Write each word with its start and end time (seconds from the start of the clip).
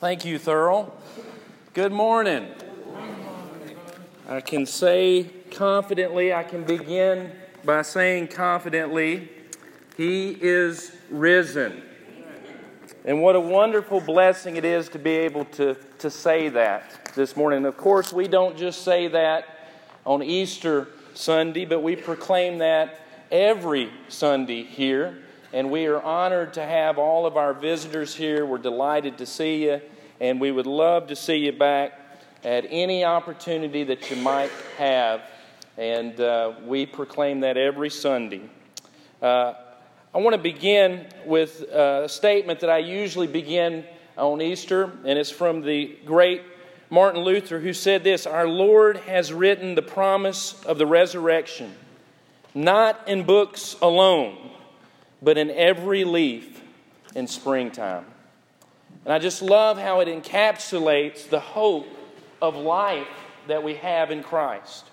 Thank 0.00 0.24
you, 0.24 0.40
Thurl. 0.40 0.90
Good 1.72 1.92
morning. 1.92 2.48
I 4.28 4.40
can 4.40 4.66
say 4.66 5.30
confidently, 5.52 6.34
I 6.34 6.42
can 6.42 6.64
begin 6.64 7.30
by 7.64 7.82
saying 7.82 8.28
confidently, 8.28 9.30
He 9.96 10.36
is 10.40 10.94
risen. 11.10 11.80
And 13.04 13.22
what 13.22 13.36
a 13.36 13.40
wonderful 13.40 14.00
blessing 14.00 14.56
it 14.56 14.64
is 14.64 14.88
to 14.90 14.98
be 14.98 15.12
able 15.12 15.44
to, 15.46 15.76
to 16.00 16.10
say 16.10 16.48
that 16.48 17.12
this 17.14 17.36
morning. 17.36 17.64
Of 17.64 17.76
course, 17.76 18.12
we 18.12 18.26
don't 18.26 18.58
just 18.58 18.82
say 18.82 19.06
that 19.08 19.44
on 20.04 20.24
Easter 20.24 20.88
Sunday, 21.14 21.66
but 21.66 21.82
we 21.84 21.94
proclaim 21.94 22.58
that 22.58 22.98
every 23.30 23.90
Sunday 24.08 24.64
here. 24.64 25.18
And 25.54 25.70
we 25.70 25.86
are 25.86 26.02
honored 26.02 26.54
to 26.54 26.66
have 26.66 26.98
all 26.98 27.26
of 27.26 27.36
our 27.36 27.54
visitors 27.54 28.12
here. 28.12 28.44
We're 28.44 28.58
delighted 28.58 29.18
to 29.18 29.24
see 29.24 29.66
you, 29.66 29.80
and 30.18 30.40
we 30.40 30.50
would 30.50 30.66
love 30.66 31.06
to 31.06 31.14
see 31.14 31.36
you 31.36 31.52
back 31.52 31.92
at 32.42 32.66
any 32.68 33.04
opportunity 33.04 33.84
that 33.84 34.10
you 34.10 34.16
might 34.16 34.50
have. 34.78 35.22
And 35.78 36.18
uh, 36.20 36.54
we 36.66 36.86
proclaim 36.86 37.38
that 37.42 37.56
every 37.56 37.88
Sunday. 37.88 38.50
Uh, 39.22 39.54
I 40.12 40.18
want 40.18 40.34
to 40.34 40.42
begin 40.42 41.06
with 41.24 41.64
uh, 41.72 42.02
a 42.06 42.08
statement 42.08 42.58
that 42.58 42.70
I 42.70 42.78
usually 42.78 43.28
begin 43.28 43.84
on 44.18 44.42
Easter, 44.42 44.90
and 45.04 45.16
it's 45.16 45.30
from 45.30 45.60
the 45.62 45.96
great 46.04 46.42
Martin 46.90 47.22
Luther, 47.22 47.60
who 47.60 47.72
said 47.72 48.02
this 48.02 48.26
Our 48.26 48.48
Lord 48.48 48.96
has 48.96 49.32
written 49.32 49.76
the 49.76 49.82
promise 49.82 50.60
of 50.64 50.78
the 50.78 50.86
resurrection, 50.86 51.72
not 52.56 53.06
in 53.06 53.22
books 53.22 53.76
alone 53.80 54.50
but 55.24 55.38
in 55.38 55.50
every 55.50 56.04
leaf 56.04 56.60
in 57.14 57.26
springtime. 57.26 58.04
And 59.04 59.12
I 59.12 59.18
just 59.18 59.40
love 59.42 59.78
how 59.78 60.00
it 60.00 60.08
encapsulates 60.08 61.28
the 61.28 61.40
hope 61.40 61.86
of 62.42 62.56
life 62.56 63.08
that 63.48 63.62
we 63.62 63.74
have 63.76 64.10
in 64.10 64.22
Christ. 64.22 64.84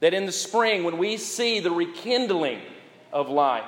That 0.00 0.14
in 0.14 0.26
the 0.26 0.32
spring, 0.32 0.84
when 0.84 0.98
we 0.98 1.18
see 1.18 1.60
the 1.60 1.70
rekindling 1.70 2.60
of 3.12 3.28
life, 3.28 3.64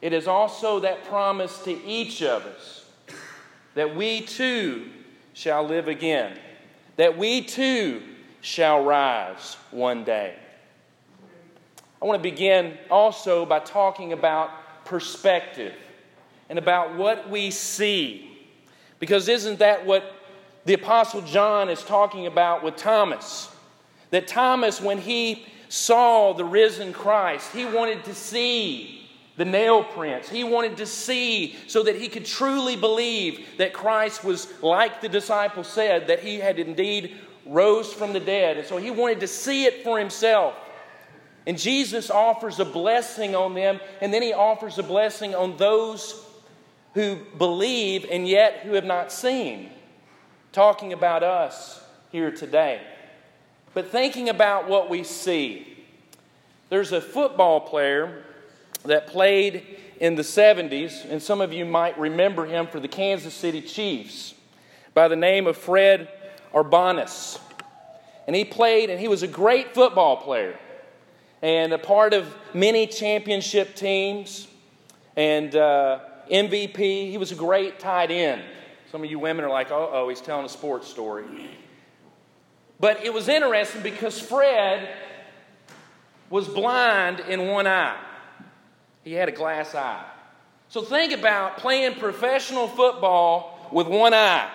it 0.00 0.12
is 0.12 0.26
also 0.26 0.80
that 0.80 1.04
promise 1.04 1.58
to 1.64 1.84
each 1.84 2.22
of 2.22 2.44
us 2.44 2.84
that 3.74 3.94
we 3.96 4.20
too 4.20 4.88
shall 5.32 5.66
live 5.66 5.88
again, 5.88 6.38
that 6.96 7.18
we 7.18 7.42
too 7.42 8.02
shall 8.40 8.84
rise 8.84 9.56
one 9.70 10.04
day. 10.04 10.36
I 12.00 12.06
want 12.06 12.22
to 12.22 12.30
begin 12.30 12.78
also 12.90 13.46
by 13.46 13.60
talking 13.60 14.12
about 14.12 14.50
perspective 14.84 15.74
and 16.48 16.58
about 16.58 16.96
what 16.96 17.28
we 17.30 17.50
see. 17.50 18.30
Because 18.98 19.28
isn't 19.28 19.58
that 19.58 19.86
what 19.86 20.04
the 20.64 20.74
Apostle 20.74 21.22
John 21.22 21.68
is 21.68 21.82
talking 21.82 22.26
about 22.26 22.62
with 22.62 22.76
Thomas? 22.76 23.50
That 24.10 24.26
Thomas, 24.26 24.80
when 24.80 24.98
he 24.98 25.46
saw 25.68 26.32
the 26.32 26.44
risen 26.44 26.92
Christ, 26.92 27.52
he 27.52 27.64
wanted 27.64 28.04
to 28.04 28.14
see 28.14 29.08
the 29.36 29.44
nail 29.44 29.82
prints. 29.82 30.28
He 30.28 30.44
wanted 30.44 30.76
to 30.76 30.86
see 30.86 31.56
so 31.66 31.82
that 31.82 31.96
he 31.96 32.08
could 32.08 32.24
truly 32.24 32.76
believe 32.76 33.44
that 33.58 33.72
Christ 33.72 34.22
was, 34.22 34.46
like 34.62 35.00
the 35.00 35.08
disciples 35.08 35.66
said, 35.66 36.06
that 36.06 36.20
he 36.20 36.38
had 36.38 36.58
indeed 36.58 37.16
rose 37.44 37.92
from 37.92 38.12
the 38.12 38.20
dead. 38.20 38.58
And 38.58 38.66
so 38.66 38.76
he 38.76 38.90
wanted 38.90 39.20
to 39.20 39.26
see 39.26 39.64
it 39.64 39.82
for 39.82 39.98
himself. 39.98 40.54
And 41.46 41.58
Jesus 41.58 42.10
offers 42.10 42.58
a 42.58 42.64
blessing 42.64 43.34
on 43.34 43.54
them, 43.54 43.80
and 44.00 44.12
then 44.12 44.22
he 44.22 44.32
offers 44.32 44.78
a 44.78 44.82
blessing 44.82 45.34
on 45.34 45.56
those 45.56 46.24
who 46.94 47.18
believe 47.36 48.06
and 48.10 48.26
yet 48.26 48.60
who 48.60 48.72
have 48.74 48.84
not 48.84 49.12
seen. 49.12 49.70
Talking 50.52 50.92
about 50.92 51.22
us 51.22 51.82
here 52.10 52.30
today. 52.30 52.80
But 53.74 53.90
thinking 53.90 54.28
about 54.28 54.68
what 54.68 54.88
we 54.88 55.04
see. 55.04 55.84
There's 56.70 56.92
a 56.92 57.00
football 57.00 57.60
player 57.60 58.22
that 58.84 59.08
played 59.08 59.66
in 60.00 60.14
the 60.14 60.22
70s, 60.22 61.08
and 61.10 61.22
some 61.22 61.40
of 61.40 61.52
you 61.52 61.64
might 61.64 61.98
remember 61.98 62.46
him 62.46 62.66
for 62.66 62.80
the 62.80 62.88
Kansas 62.88 63.34
City 63.34 63.60
Chiefs, 63.60 64.34
by 64.94 65.08
the 65.08 65.16
name 65.16 65.46
of 65.46 65.56
Fred 65.56 66.08
Arbanas. 66.54 67.38
And 68.26 68.34
he 68.34 68.44
played, 68.44 68.88
and 68.88 68.98
he 68.98 69.08
was 69.08 69.22
a 69.22 69.28
great 69.28 69.74
football 69.74 70.16
player 70.16 70.58
and 71.44 71.74
a 71.74 71.78
part 71.78 72.14
of 72.14 72.34
many 72.54 72.86
championship 72.86 73.74
teams 73.74 74.48
and 75.14 75.54
uh, 75.54 76.00
MVP. 76.32 77.10
He 77.10 77.18
was 77.18 77.32
a 77.32 77.34
great 77.34 77.78
tight 77.78 78.10
end. 78.10 78.42
Some 78.90 79.04
of 79.04 79.10
you 79.10 79.18
women 79.18 79.44
are 79.44 79.50
like, 79.50 79.70
oh, 79.70 79.90
oh, 79.92 80.08
he's 80.08 80.22
telling 80.22 80.46
a 80.46 80.48
sports 80.48 80.88
story. 80.88 81.26
But 82.80 83.04
it 83.04 83.12
was 83.12 83.28
interesting 83.28 83.82
because 83.82 84.18
Fred 84.18 84.88
was 86.30 86.48
blind 86.48 87.20
in 87.20 87.48
one 87.48 87.66
eye, 87.66 88.00
he 89.02 89.12
had 89.12 89.28
a 89.28 89.32
glass 89.32 89.74
eye. 89.74 90.02
So 90.70 90.80
think 90.80 91.12
about 91.12 91.58
playing 91.58 91.96
professional 91.96 92.68
football 92.68 93.68
with 93.70 93.86
one 93.86 94.14
eye. 94.14 94.50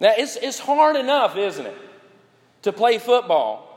Now, 0.00 0.14
it's, 0.16 0.36
it's 0.36 0.58
hard 0.58 0.96
enough, 0.96 1.36
isn't 1.36 1.66
it, 1.66 1.76
to 2.62 2.72
play 2.72 2.96
football 2.96 3.67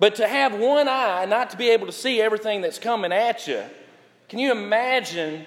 but 0.00 0.16
to 0.16 0.26
have 0.26 0.58
one 0.58 0.88
eye 0.88 1.20
and 1.20 1.30
not 1.30 1.50
to 1.50 1.56
be 1.58 1.68
able 1.68 1.86
to 1.86 1.92
see 1.92 2.20
everything 2.20 2.62
that's 2.62 2.78
coming 2.78 3.12
at 3.12 3.46
you, 3.46 3.62
can 4.28 4.38
you 4.38 4.50
imagine 4.50 5.44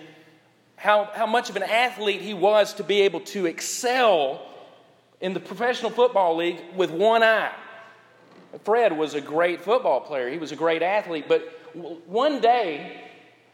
how, 0.75 1.05
how 1.13 1.25
much 1.25 1.49
of 1.49 1.55
an 1.55 1.63
athlete 1.63 2.21
he 2.21 2.35
was 2.35 2.75
to 2.75 2.83
be 2.83 3.01
able 3.01 3.19
to 3.21 3.47
excel 3.47 4.45
in 5.19 5.33
the 5.33 5.39
professional 5.39 5.89
football 5.89 6.35
league 6.37 6.61
with 6.75 6.91
one 6.91 7.23
eye? 7.23 7.51
Fred 8.63 8.95
was 8.95 9.15
a 9.15 9.21
great 9.21 9.59
football 9.59 9.99
player, 9.99 10.29
he 10.29 10.37
was 10.37 10.51
a 10.51 10.55
great 10.55 10.83
athlete, 10.83 11.25
but 11.27 11.41
one 12.05 12.39
day 12.39 13.01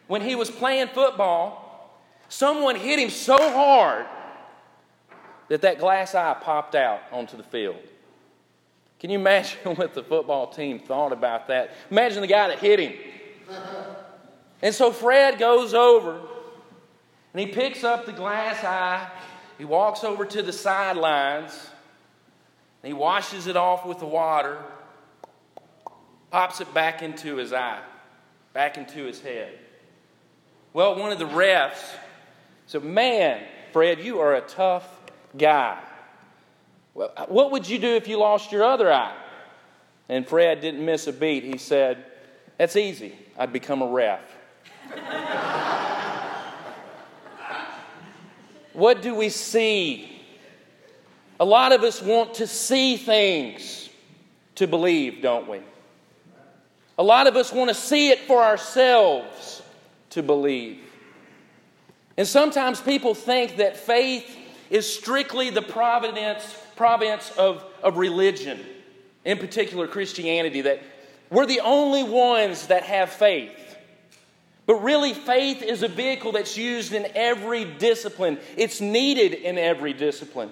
when 0.07 0.21
he 0.21 0.35
was 0.35 0.51
playing 0.51 0.87
football, 0.87 1.95
someone 2.27 2.75
hit 2.75 2.99
him 2.99 3.09
so 3.09 3.37
hard 3.37 4.05
that 5.47 5.61
that 5.61 5.79
glass 5.79 6.13
eye 6.13 6.35
popped 6.41 6.75
out 6.75 6.99
onto 7.11 7.37
the 7.37 7.43
field. 7.43 7.77
Can 8.99 9.09
you 9.09 9.19
imagine 9.19 9.57
what 9.75 9.93
the 9.93 10.03
football 10.03 10.47
team 10.47 10.79
thought 10.79 11.11
about 11.11 11.47
that? 11.47 11.71
Imagine 11.89 12.21
the 12.21 12.27
guy 12.27 12.49
that 12.49 12.59
hit 12.59 12.79
him. 12.79 12.93
And 14.61 14.75
so 14.75 14.91
Fred 14.91 15.39
goes 15.39 15.73
over 15.73 16.19
and 17.33 17.39
he 17.39 17.47
picks 17.47 17.83
up 17.83 18.05
the 18.05 18.11
glass 18.11 18.63
eye. 18.63 19.09
He 19.57 19.65
walks 19.65 20.03
over 20.03 20.25
to 20.25 20.41
the 20.41 20.53
sidelines. 20.53 21.69
And 22.81 22.87
he 22.87 22.93
washes 22.93 23.47
it 23.47 23.57
off 23.57 23.85
with 23.85 23.99
the 23.99 24.05
water, 24.05 24.57
pops 26.31 26.61
it 26.61 26.73
back 26.73 27.01
into 27.01 27.35
his 27.35 27.51
eye, 27.51 27.81
back 28.53 28.77
into 28.77 29.03
his 29.03 29.19
head. 29.19 29.59
Well, 30.71 30.97
one 30.97 31.11
of 31.11 31.19
the 31.19 31.27
refs 31.27 31.83
said, 32.67 32.83
Man, 32.83 33.43
Fred, 33.73 33.99
you 33.99 34.19
are 34.19 34.35
a 34.35 34.41
tough 34.41 34.87
guy. 35.37 35.77
What 37.27 37.51
would 37.51 37.69
you 37.69 37.79
do 37.79 37.95
if 37.95 38.07
you 38.09 38.19
lost 38.19 38.51
your 38.51 38.63
other 38.63 38.91
eye? 38.91 39.15
And 40.09 40.27
Fred 40.27 40.59
didn't 40.59 40.83
miss 40.83 41.07
a 41.07 41.13
beat. 41.13 41.43
He 41.43 41.57
said, 41.57 42.03
That's 42.57 42.75
easy. 42.75 43.15
I'd 43.37 43.53
become 43.53 43.81
a 43.81 43.87
ref. 43.87 44.19
what 48.73 49.01
do 49.01 49.15
we 49.15 49.29
see? 49.29 50.21
A 51.39 51.45
lot 51.45 51.71
of 51.71 51.83
us 51.83 52.01
want 52.01 52.33
to 52.35 52.47
see 52.47 52.97
things 52.97 53.89
to 54.55 54.67
believe, 54.67 55.21
don't 55.21 55.47
we? 55.47 55.61
A 56.97 57.03
lot 57.03 57.27
of 57.27 57.37
us 57.37 57.53
want 57.53 57.69
to 57.69 57.73
see 57.73 58.09
it 58.09 58.19
for 58.21 58.43
ourselves 58.43 59.61
to 60.09 60.21
believe. 60.21 60.81
And 62.17 62.27
sometimes 62.27 62.81
people 62.81 63.15
think 63.15 63.55
that 63.57 63.77
faith 63.77 64.35
is 64.69 64.93
strictly 64.93 65.49
the 65.49 65.61
providence 65.61 66.43
province 66.79 67.29
of, 67.31 67.61
of 67.83 67.97
religion, 67.97 68.57
in 69.25 69.37
particular 69.37 69.85
Christianity, 69.85 70.61
that 70.61 70.81
we're 71.29 71.45
the 71.45 71.59
only 71.59 72.03
ones 72.03 72.67
that 72.67 72.83
have 72.83 73.09
faith. 73.09 73.51
But 74.65 74.75
really, 74.75 75.13
faith 75.13 75.61
is 75.61 75.83
a 75.83 75.89
vehicle 75.89 76.31
that's 76.31 76.55
used 76.55 76.93
in 76.93 77.05
every 77.15 77.65
discipline, 77.65 78.39
it's 78.55 78.79
needed 78.79 79.33
in 79.33 79.57
every 79.57 79.91
discipline. 79.91 80.51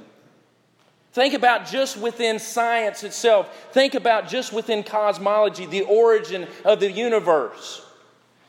Think 1.13 1.33
about 1.33 1.65
just 1.65 1.95
within 1.95 2.39
science 2.39 3.05
itself. 3.05 3.69
Think 3.71 3.95
about 3.95 4.27
just 4.27 4.51
within 4.51 4.83
cosmology, 4.83 5.65
the 5.65 5.83
origin 5.83 6.45
of 6.65 6.81
the 6.81 6.91
universe. 6.91 7.85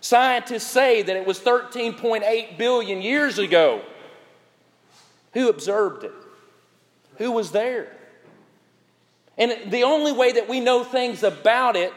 Scientists 0.00 0.66
say 0.66 1.02
that 1.02 1.16
it 1.16 1.25
was 1.25 1.38
13.8 1.38 2.58
billion 2.58 3.00
years 3.00 3.38
ago. 3.38 3.82
Who 5.34 5.48
observed 5.48 6.02
it? 6.02 6.12
Who 7.19 7.32
was 7.32 7.53
there? 7.53 7.94
And 9.37 9.70
the 9.70 9.85
only 9.85 10.12
way 10.12 10.32
that 10.32 10.49
we 10.49 10.61
know 10.61 10.82
things 10.82 11.23
about 11.23 11.76
it 11.76 11.93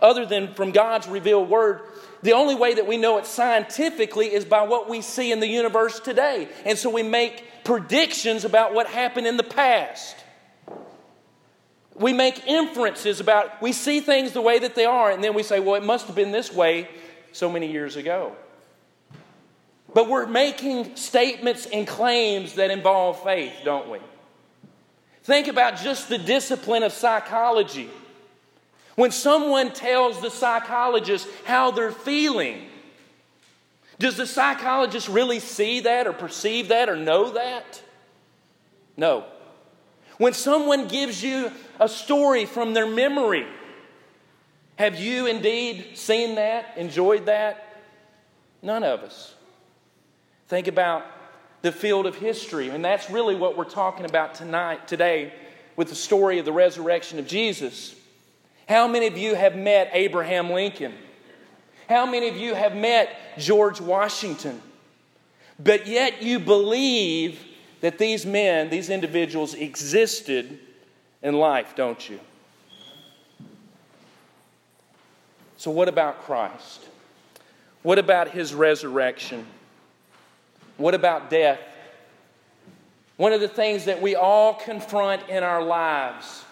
other 0.00 0.24
than 0.26 0.54
from 0.54 0.72
God's 0.72 1.08
revealed 1.08 1.48
word, 1.48 1.80
the 2.22 2.32
only 2.32 2.54
way 2.54 2.74
that 2.74 2.86
we 2.86 2.96
know 2.96 3.18
it 3.18 3.26
scientifically 3.26 4.32
is 4.32 4.44
by 4.44 4.62
what 4.62 4.88
we 4.88 5.02
see 5.02 5.32
in 5.32 5.40
the 5.40 5.46
universe 5.46 6.00
today. 6.00 6.48
And 6.64 6.78
so 6.78 6.90
we 6.90 7.02
make 7.02 7.44
predictions 7.64 8.44
about 8.44 8.74
what 8.74 8.86
happened 8.86 9.26
in 9.26 9.36
the 9.36 9.42
past. 9.42 10.16
We 11.94 12.12
make 12.12 12.46
inferences 12.46 13.20
about, 13.20 13.62
we 13.62 13.72
see 13.72 14.00
things 14.00 14.32
the 14.32 14.42
way 14.42 14.58
that 14.58 14.74
they 14.74 14.84
are, 14.84 15.10
and 15.10 15.24
then 15.24 15.34
we 15.34 15.42
say, 15.42 15.60
well, 15.60 15.76
it 15.76 15.84
must 15.84 16.06
have 16.06 16.16
been 16.16 16.30
this 16.30 16.52
way 16.52 16.88
so 17.32 17.50
many 17.50 17.70
years 17.70 17.96
ago. 17.96 18.36
But 19.94 20.08
we're 20.08 20.26
making 20.26 20.96
statements 20.96 21.66
and 21.66 21.86
claims 21.86 22.54
that 22.54 22.70
involve 22.70 23.22
faith, 23.22 23.54
don't 23.64 23.88
we? 23.88 23.98
Think 25.26 25.48
about 25.48 25.78
just 25.78 26.08
the 26.08 26.18
discipline 26.18 26.84
of 26.84 26.92
psychology. 26.92 27.90
When 28.94 29.10
someone 29.10 29.72
tells 29.72 30.20
the 30.22 30.30
psychologist 30.30 31.26
how 31.44 31.72
they're 31.72 31.90
feeling, 31.90 32.68
does 33.98 34.16
the 34.16 34.26
psychologist 34.28 35.08
really 35.08 35.40
see 35.40 35.80
that 35.80 36.06
or 36.06 36.12
perceive 36.12 36.68
that 36.68 36.88
or 36.88 36.94
know 36.94 37.32
that? 37.32 37.82
No. 38.96 39.24
When 40.18 40.32
someone 40.32 40.86
gives 40.86 41.24
you 41.24 41.50
a 41.80 41.88
story 41.88 42.46
from 42.46 42.72
their 42.72 42.86
memory, 42.86 43.48
have 44.78 44.94
you 44.94 45.26
indeed 45.26 45.98
seen 45.98 46.36
that, 46.36 46.78
enjoyed 46.78 47.26
that? 47.26 47.82
None 48.62 48.84
of 48.84 49.00
us. 49.00 49.34
Think 50.46 50.68
about 50.68 51.04
the 51.62 51.72
field 51.72 52.06
of 52.06 52.16
history, 52.16 52.68
and 52.68 52.84
that's 52.84 53.10
really 53.10 53.34
what 53.34 53.56
we're 53.56 53.64
talking 53.64 54.04
about 54.04 54.34
tonight, 54.34 54.86
today, 54.86 55.32
with 55.76 55.88
the 55.88 55.94
story 55.94 56.38
of 56.38 56.44
the 56.44 56.52
resurrection 56.52 57.18
of 57.18 57.26
Jesus. 57.26 57.94
How 58.68 58.88
many 58.88 59.06
of 59.06 59.16
you 59.16 59.34
have 59.34 59.56
met 59.56 59.90
Abraham 59.92 60.50
Lincoln? 60.50 60.94
How 61.88 62.06
many 62.06 62.28
of 62.28 62.36
you 62.36 62.54
have 62.54 62.74
met 62.74 63.16
George 63.38 63.80
Washington? 63.80 64.60
But 65.58 65.86
yet 65.86 66.22
you 66.22 66.38
believe 66.38 67.40
that 67.80 67.98
these 67.98 68.26
men, 68.26 68.68
these 68.70 68.90
individuals 68.90 69.54
existed 69.54 70.58
in 71.22 71.34
life, 71.34 71.74
don't 71.76 72.08
you? 72.08 72.18
So, 75.56 75.70
what 75.70 75.88
about 75.88 76.22
Christ? 76.22 76.84
What 77.82 77.98
about 77.98 78.30
his 78.30 78.54
resurrection? 78.54 79.46
What 80.76 80.94
about 80.94 81.30
death? 81.30 81.60
One 83.16 83.32
of 83.32 83.40
the 83.40 83.48
things 83.48 83.86
that 83.86 84.02
we 84.02 84.14
all 84.14 84.54
confront 84.54 85.28
in 85.28 85.42
our 85.42 85.62
lives 85.62 86.44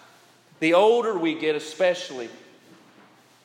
the 0.61 0.73
older 0.73 1.17
we 1.17 1.35
get, 1.35 1.55
especially, 1.55 2.29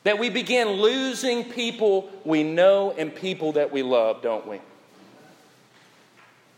that 0.03 0.17
we 0.17 0.29
begin 0.29 0.69
losing 0.69 1.43
people 1.43 2.09
we 2.23 2.41
know 2.41 2.91
and 2.97 3.13
people 3.13 3.51
that 3.51 3.71
we 3.71 3.83
love, 3.83 4.21
don't 4.21 4.47
we? 4.47 4.59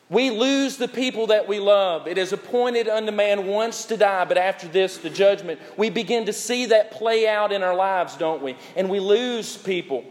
We 0.09 0.29
lose 0.29 0.77
the 0.77 0.87
people 0.87 1.27
that 1.27 1.47
we 1.47 1.59
love. 1.59 2.07
It 2.07 2.19
is 2.19 2.33
appointed 2.33 2.87
unto 2.87 3.11
man 3.11 3.47
once 3.47 3.85
to 3.85 3.97
die, 3.97 4.25
but 4.25 4.37
after 4.37 4.67
this, 4.67 4.97
the 4.97 5.09
judgment. 5.09 5.59
We 5.75 5.89
begin 5.89 6.25
to 6.27 6.33
see 6.33 6.67
that 6.67 6.91
play 6.91 7.27
out 7.27 7.51
in 7.51 7.63
our 7.63 7.75
lives, 7.75 8.15
don't 8.15 8.43
we? 8.43 8.55
And 8.75 8.89
we 8.89 8.99
lose 8.99 9.57
people. 9.57 10.05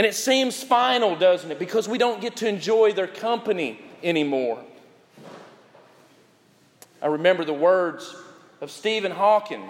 And 0.00 0.06
it 0.06 0.14
seems 0.14 0.62
final, 0.62 1.14
doesn't 1.14 1.50
it? 1.50 1.58
Because 1.58 1.86
we 1.86 1.98
don't 1.98 2.22
get 2.22 2.36
to 2.36 2.48
enjoy 2.48 2.94
their 2.94 3.06
company 3.06 3.78
anymore. 4.02 4.64
I 7.02 7.08
remember 7.08 7.44
the 7.44 7.52
words 7.52 8.16
of 8.62 8.70
Stephen 8.70 9.12
Hawking, 9.12 9.68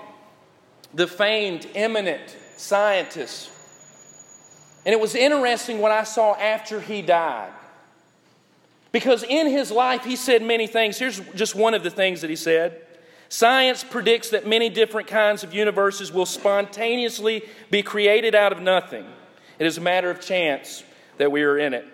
the 0.94 1.08
famed, 1.08 1.66
eminent 1.74 2.36
scientist. 2.56 3.50
And 4.86 4.92
it 4.92 5.00
was 5.00 5.16
interesting 5.16 5.80
what 5.80 5.90
I 5.90 6.04
saw 6.04 6.36
after 6.36 6.80
he 6.80 7.02
died. 7.02 7.50
Because 8.92 9.24
in 9.24 9.48
his 9.48 9.72
life, 9.72 10.04
he 10.04 10.14
said 10.14 10.44
many 10.44 10.68
things. 10.68 10.96
Here's 10.96 11.18
just 11.34 11.56
one 11.56 11.74
of 11.74 11.82
the 11.82 11.90
things 11.90 12.20
that 12.20 12.30
he 12.30 12.36
said 12.36 12.80
Science 13.28 13.82
predicts 13.82 14.30
that 14.30 14.46
many 14.46 14.68
different 14.68 15.08
kinds 15.08 15.42
of 15.42 15.52
universes 15.52 16.12
will 16.12 16.24
spontaneously 16.24 17.42
be 17.68 17.82
created 17.82 18.36
out 18.36 18.52
of 18.52 18.62
nothing. 18.62 19.06
It 19.60 19.66
is 19.66 19.78
a 19.78 19.82
matter 19.82 20.10
of 20.10 20.20
chance 20.20 20.82
that 21.18 21.30
we 21.30 21.42
are 21.42 21.58
in 21.58 21.74
it. 21.74 21.86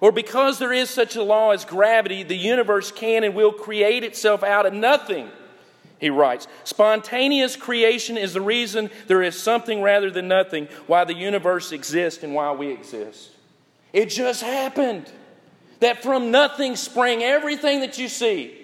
Or 0.00 0.12
because 0.12 0.58
there 0.58 0.72
is 0.72 0.90
such 0.90 1.16
a 1.16 1.22
law 1.22 1.52
as 1.52 1.64
gravity, 1.64 2.24
the 2.24 2.36
universe 2.36 2.90
can 2.92 3.24
and 3.24 3.34
will 3.34 3.52
create 3.52 4.04
itself 4.04 4.42
out 4.42 4.66
of 4.66 4.74
nothing 4.74 5.30
he 6.00 6.10
writes. 6.10 6.48
Spontaneous 6.64 7.56
creation 7.56 8.18
is 8.18 8.34
the 8.34 8.40
reason 8.40 8.90
there 9.06 9.22
is 9.22 9.40
something 9.40 9.80
rather 9.80 10.10
than 10.10 10.28
nothing, 10.28 10.66
why 10.88 11.04
the 11.04 11.14
universe 11.14 11.72
exists 11.72 12.24
and 12.24 12.34
why 12.34 12.52
we 12.52 12.68
exist. 12.68 13.30
It 13.92 14.06
just 14.06 14.42
happened 14.42 15.10
that 15.80 16.02
from 16.02 16.32
nothing 16.32 16.74
sprang 16.74 17.22
everything 17.22 17.80
that 17.80 17.98
you 17.98 18.08
see. 18.08 18.57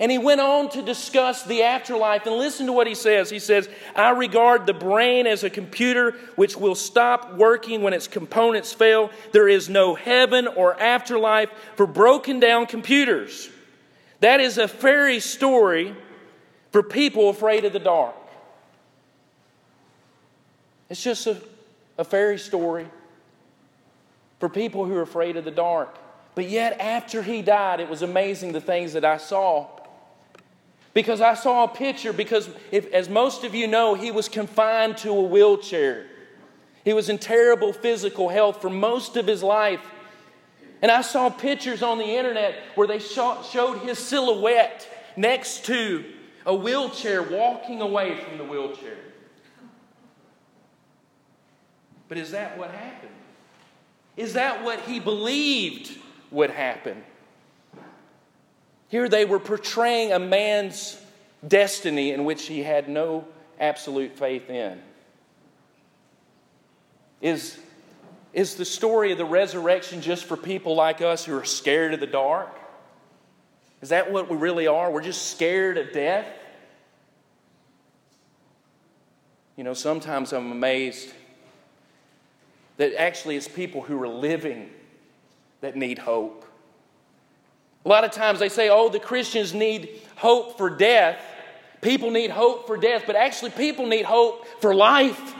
And 0.00 0.10
he 0.10 0.18
went 0.18 0.40
on 0.40 0.70
to 0.70 0.82
discuss 0.82 1.44
the 1.44 1.62
afterlife. 1.62 2.26
And 2.26 2.36
listen 2.36 2.66
to 2.66 2.72
what 2.72 2.86
he 2.86 2.94
says. 2.94 3.30
He 3.30 3.38
says, 3.38 3.68
I 3.94 4.10
regard 4.10 4.66
the 4.66 4.74
brain 4.74 5.26
as 5.26 5.44
a 5.44 5.50
computer 5.50 6.12
which 6.34 6.56
will 6.56 6.74
stop 6.74 7.34
working 7.34 7.82
when 7.82 7.92
its 7.92 8.08
components 8.08 8.72
fail. 8.72 9.10
There 9.32 9.48
is 9.48 9.68
no 9.68 9.94
heaven 9.94 10.48
or 10.48 10.80
afterlife 10.80 11.50
for 11.76 11.86
broken 11.86 12.40
down 12.40 12.66
computers. 12.66 13.50
That 14.20 14.40
is 14.40 14.58
a 14.58 14.66
fairy 14.66 15.20
story 15.20 15.94
for 16.70 16.82
people 16.82 17.28
afraid 17.28 17.64
of 17.64 17.72
the 17.72 17.78
dark. 17.78 18.14
It's 20.88 21.02
just 21.02 21.26
a, 21.26 21.40
a 21.98 22.04
fairy 22.04 22.38
story 22.38 22.86
for 24.40 24.48
people 24.48 24.84
who 24.84 24.96
are 24.96 25.02
afraid 25.02 25.36
of 25.36 25.44
the 25.44 25.50
dark. 25.50 25.96
But 26.34 26.48
yet, 26.48 26.80
after 26.80 27.22
he 27.22 27.42
died, 27.42 27.80
it 27.80 27.88
was 27.88 28.02
amazing 28.02 28.52
the 28.52 28.60
things 28.60 28.94
that 28.94 29.04
I 29.04 29.18
saw. 29.18 29.68
Because 30.94 31.20
I 31.20 31.34
saw 31.34 31.64
a 31.64 31.68
picture, 31.68 32.12
because 32.12 32.50
if, 32.70 32.92
as 32.92 33.08
most 33.08 33.44
of 33.44 33.54
you 33.54 33.66
know, 33.66 33.94
he 33.94 34.10
was 34.10 34.28
confined 34.28 34.98
to 34.98 35.10
a 35.10 35.22
wheelchair. 35.22 36.06
He 36.84 36.92
was 36.92 37.08
in 37.08 37.18
terrible 37.18 37.72
physical 37.72 38.28
health 38.28 38.60
for 38.60 38.68
most 38.68 39.16
of 39.16 39.26
his 39.26 39.42
life. 39.42 39.80
And 40.82 40.90
I 40.90 41.00
saw 41.00 41.30
pictures 41.30 41.82
on 41.82 41.98
the 41.98 42.04
internet 42.04 42.54
where 42.74 42.86
they 42.86 42.98
showed 42.98 43.78
his 43.78 43.98
silhouette 43.98 44.86
next 45.16 45.64
to 45.66 46.04
a 46.44 46.54
wheelchair 46.54 47.22
walking 47.22 47.80
away 47.80 48.16
from 48.16 48.36
the 48.36 48.44
wheelchair. 48.44 48.98
But 52.08 52.18
is 52.18 52.32
that 52.32 52.58
what 52.58 52.70
happened? 52.72 53.12
Is 54.16 54.34
that 54.34 54.62
what 54.62 54.80
he 54.80 55.00
believed 55.00 55.96
would 56.30 56.50
happen? 56.50 57.02
Here 58.92 59.08
they 59.08 59.24
were 59.24 59.38
portraying 59.38 60.12
a 60.12 60.18
man's 60.18 61.00
destiny 61.48 62.10
in 62.10 62.26
which 62.26 62.44
he 62.44 62.62
had 62.62 62.90
no 62.90 63.26
absolute 63.58 64.18
faith 64.18 64.50
in. 64.50 64.78
Is, 67.22 67.58
is 68.34 68.56
the 68.56 68.66
story 68.66 69.10
of 69.10 69.16
the 69.16 69.24
resurrection 69.24 70.02
just 70.02 70.26
for 70.26 70.36
people 70.36 70.74
like 70.74 71.00
us 71.00 71.24
who 71.24 71.34
are 71.34 71.44
scared 71.46 71.94
of 71.94 72.00
the 72.00 72.06
dark? 72.06 72.54
Is 73.80 73.88
that 73.88 74.12
what 74.12 74.30
we 74.30 74.36
really 74.36 74.66
are? 74.66 74.90
We're 74.90 75.00
just 75.00 75.30
scared 75.30 75.78
of 75.78 75.94
death? 75.94 76.26
You 79.56 79.64
know, 79.64 79.72
sometimes 79.72 80.34
I'm 80.34 80.52
amazed 80.52 81.14
that 82.76 82.92
actually 83.00 83.36
it's 83.36 83.48
people 83.48 83.80
who 83.80 83.98
are 84.02 84.08
living 84.08 84.68
that 85.62 85.76
need 85.76 85.96
hope. 85.96 86.41
A 87.84 87.88
lot 87.88 88.04
of 88.04 88.12
times 88.12 88.38
they 88.38 88.48
say, 88.48 88.68
oh, 88.68 88.88
the 88.88 89.00
Christians 89.00 89.52
need 89.52 90.00
hope 90.16 90.56
for 90.56 90.70
death. 90.70 91.18
People 91.80 92.10
need 92.10 92.30
hope 92.30 92.66
for 92.66 92.76
death, 92.76 93.04
but 93.06 93.16
actually, 93.16 93.50
people 93.50 93.86
need 93.86 94.04
hope 94.04 94.46
for 94.60 94.74
life. 94.74 95.34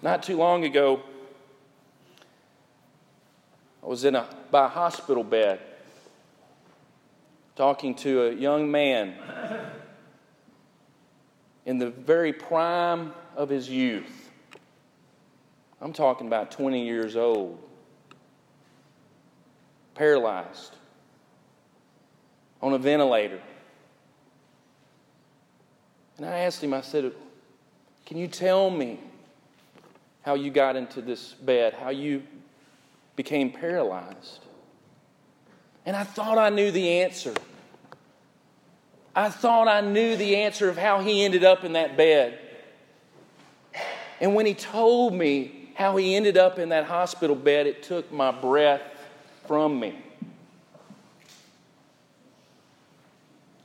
Not 0.00 0.22
too 0.22 0.36
long 0.36 0.64
ago, 0.64 1.00
I 3.82 3.86
was 3.86 4.04
in 4.04 4.14
a, 4.14 4.28
by 4.52 4.66
a 4.66 4.68
hospital 4.68 5.24
bed 5.24 5.60
talking 7.56 7.96
to 7.96 8.26
a 8.26 8.32
young 8.32 8.70
man 8.70 9.14
in 11.66 11.78
the 11.78 11.90
very 11.90 12.32
prime 12.32 13.12
of 13.36 13.48
his 13.48 13.68
youth. 13.68 14.30
I'm 15.80 15.92
talking 15.92 16.28
about 16.28 16.52
20 16.52 16.86
years 16.86 17.16
old, 17.16 17.58
paralyzed, 19.98 20.76
on 22.62 22.72
a 22.72 22.78
ventilator. 22.78 23.40
And 26.16 26.24
I 26.24 26.38
asked 26.38 26.62
him, 26.62 26.72
I 26.72 26.80
said, 26.80 27.12
Can 28.06 28.16
you 28.16 28.28
tell 28.28 28.70
me 28.70 29.00
how 30.22 30.34
you 30.34 30.50
got 30.50 30.76
into 30.76 31.02
this 31.02 31.34
bed, 31.34 31.74
how 31.74 31.90
you 31.90 32.22
became 33.16 33.50
paralyzed? 33.50 34.44
And 35.84 35.96
I 35.96 36.04
thought 36.04 36.38
I 36.38 36.50
knew 36.50 36.70
the 36.70 37.00
answer. 37.00 37.34
I 39.16 39.30
thought 39.30 39.66
I 39.66 39.80
knew 39.80 40.16
the 40.16 40.36
answer 40.36 40.68
of 40.68 40.78
how 40.78 41.00
he 41.00 41.24
ended 41.24 41.42
up 41.42 41.64
in 41.64 41.72
that 41.72 41.96
bed. 41.96 42.38
And 44.20 44.34
when 44.34 44.46
he 44.46 44.54
told 44.54 45.12
me 45.12 45.72
how 45.74 45.96
he 45.96 46.14
ended 46.14 46.36
up 46.36 46.58
in 46.58 46.68
that 46.68 46.84
hospital 46.84 47.34
bed, 47.34 47.66
it 47.66 47.82
took 47.82 48.12
my 48.12 48.30
breath 48.30 48.82
from 49.48 49.80
me. 49.80 49.98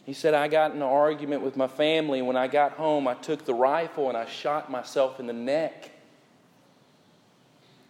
He 0.06 0.14
said, 0.14 0.34
I 0.34 0.48
got 0.48 0.72
in 0.72 0.78
an 0.78 0.84
argument 0.84 1.44
with 1.44 1.56
my 1.56 1.68
family. 1.68 2.22
When 2.22 2.36
I 2.36 2.48
got 2.48 2.72
home, 2.74 3.08
I 3.08 3.14
took 3.14 3.46
the 3.46 3.54
rifle 3.54 4.10
and 4.10 4.18
I 4.18 4.26
shot 4.26 4.72
myself 4.72 5.20
in 5.20 5.28
the 5.28 5.34
neck. 5.34 5.92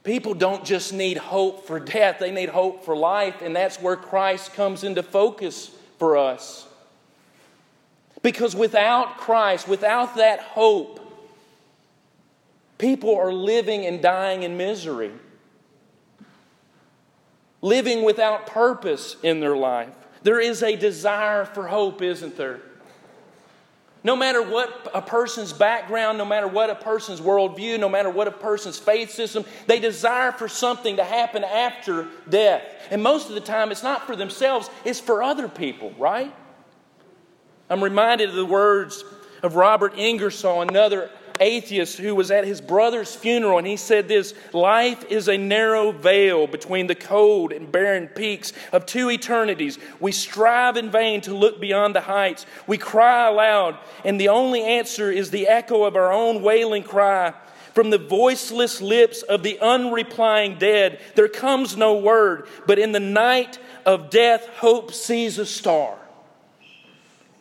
People 0.03 0.33
don't 0.33 0.65
just 0.65 0.91
need 0.91 1.17
hope 1.17 1.65
for 1.65 1.79
death, 1.79 2.19
they 2.19 2.31
need 2.31 2.49
hope 2.49 2.83
for 2.83 2.93
life, 2.95 3.41
and 3.41 3.55
that's 3.55 3.79
where 3.79 3.95
Christ 3.95 4.53
comes 4.53 4.83
into 4.83 5.01
focus 5.01 5.71
for 5.97 6.17
us. 6.17 6.67
Because 8.21 8.53
without 8.53 9.17
Christ, 9.17 9.67
without 9.67 10.17
that 10.17 10.41
hope, 10.41 10.99
people 12.77 13.15
are 13.15 13.31
living 13.31 13.85
and 13.85 14.01
dying 14.01 14.43
in 14.43 14.57
misery, 14.57 15.11
living 17.63 18.03
without 18.03 18.45
purpose 18.45 19.15
in 19.23 19.39
their 19.39 19.55
life. 19.55 19.95
There 20.21 20.39
is 20.39 20.61
a 20.61 20.75
desire 20.75 21.45
for 21.45 21.67
hope, 21.67 22.01
isn't 22.01 22.37
there? 22.37 22.59
No 24.03 24.17
matter 24.17 24.41
what 24.41 24.91
a 24.93 25.01
person's 25.01 25.53
background, 25.53 26.17
no 26.17 26.25
matter 26.25 26.47
what 26.47 26.69
a 26.69 26.75
person's 26.75 27.21
worldview, 27.21 27.79
no 27.79 27.87
matter 27.87 28.09
what 28.09 28.27
a 28.27 28.31
person's 28.31 28.77
faith 28.77 29.11
system, 29.11 29.45
they 29.65 29.79
desire 29.79 30.33
for 30.33 30.49
something 30.49 30.97
to 30.97 31.05
happen 31.05 31.45
after 31.45 32.09
death. 32.27 32.63
And 32.91 33.01
most 33.01 33.29
of 33.29 33.35
the 33.35 33.41
time, 33.41 33.71
it's 33.71 33.81
not 33.81 34.05
for 34.05 34.17
themselves, 34.17 34.69
it's 34.83 34.99
for 34.99 35.23
other 35.23 35.47
people, 35.47 35.93
right? 35.97 36.35
I'm 37.69 37.81
reminded 37.81 38.27
of 38.29 38.35
the 38.35 38.45
words 38.45 39.05
of 39.41 39.55
Robert 39.55 39.97
Ingersoll, 39.97 40.63
another 40.63 41.09
atheist 41.39 41.97
who 41.97 42.15
was 42.15 42.31
at 42.31 42.45
his 42.45 42.61
brother's 42.61 43.15
funeral, 43.15 43.57
and 43.57 43.67
he 43.67 43.77
said 43.77 44.07
this 44.07 44.33
Life 44.53 45.05
is 45.09 45.27
a 45.27 45.37
narrow 45.37 45.91
veil 45.91 46.47
between 46.47 46.87
the 46.87 46.95
cold 46.95 47.51
and 47.51 47.71
barren 47.71 48.07
peaks 48.07 48.53
of 48.71 48.85
two 48.85 49.09
eternities. 49.09 49.77
We 49.99 50.11
strive 50.11 50.77
in 50.77 50.91
vain 50.91 51.21
to 51.21 51.33
look 51.33 51.59
beyond 51.59 51.95
the 51.95 52.01
heights. 52.01 52.45
We 52.67 52.77
cry 52.77 53.27
aloud, 53.27 53.77
and 54.03 54.19
the 54.19 54.29
only 54.29 54.63
answer 54.63 55.11
is 55.11 55.31
the 55.31 55.47
echo 55.47 55.83
of 55.83 55.95
our 55.95 56.11
own 56.11 56.41
wailing 56.41 56.83
cry. 56.83 57.33
From 57.73 57.89
the 57.89 57.97
voiceless 57.97 58.81
lips 58.81 59.23
of 59.23 59.41
the 59.41 59.57
unreplying 59.59 60.59
dead, 60.59 60.99
there 61.15 61.27
comes 61.27 61.75
no 61.75 61.97
word, 61.97 62.47
but 62.67 62.77
in 62.77 62.91
the 62.91 62.99
night 62.99 63.57
of 63.85 64.11
death, 64.11 64.47
hope 64.57 64.93
sees 64.93 65.39
a 65.39 65.45
star. 65.45 65.97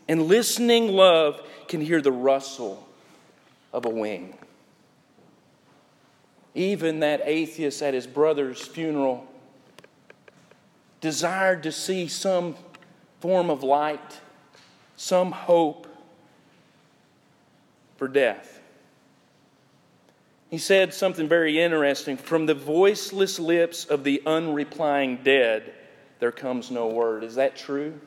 And 0.08 0.22
listening 0.22 0.88
love 0.88 1.40
can 1.68 1.80
hear 1.80 2.00
the 2.00 2.12
rustle 2.12 2.88
of 3.72 3.84
a 3.84 3.88
wing. 3.88 4.36
Even 6.54 7.00
that 7.00 7.22
atheist 7.24 7.82
at 7.82 7.94
his 7.94 8.06
brother's 8.06 8.60
funeral 8.60 9.26
desired 11.00 11.62
to 11.64 11.72
see 11.72 12.06
some 12.06 12.54
form 13.20 13.50
of 13.50 13.62
light, 13.62 14.20
some 14.96 15.32
hope 15.32 15.86
for 17.96 18.08
death. 18.08 18.60
He 20.50 20.58
said 20.58 20.92
something 20.92 21.28
very 21.28 21.58
interesting 21.58 22.18
From 22.18 22.44
the 22.44 22.54
voiceless 22.54 23.38
lips 23.38 23.86
of 23.86 24.04
the 24.04 24.22
unreplying 24.26 25.18
dead, 25.24 25.72
there 26.20 26.30
comes 26.30 26.70
no 26.70 26.88
word. 26.88 27.24
Is 27.24 27.36
that 27.36 27.56
true? 27.56 27.98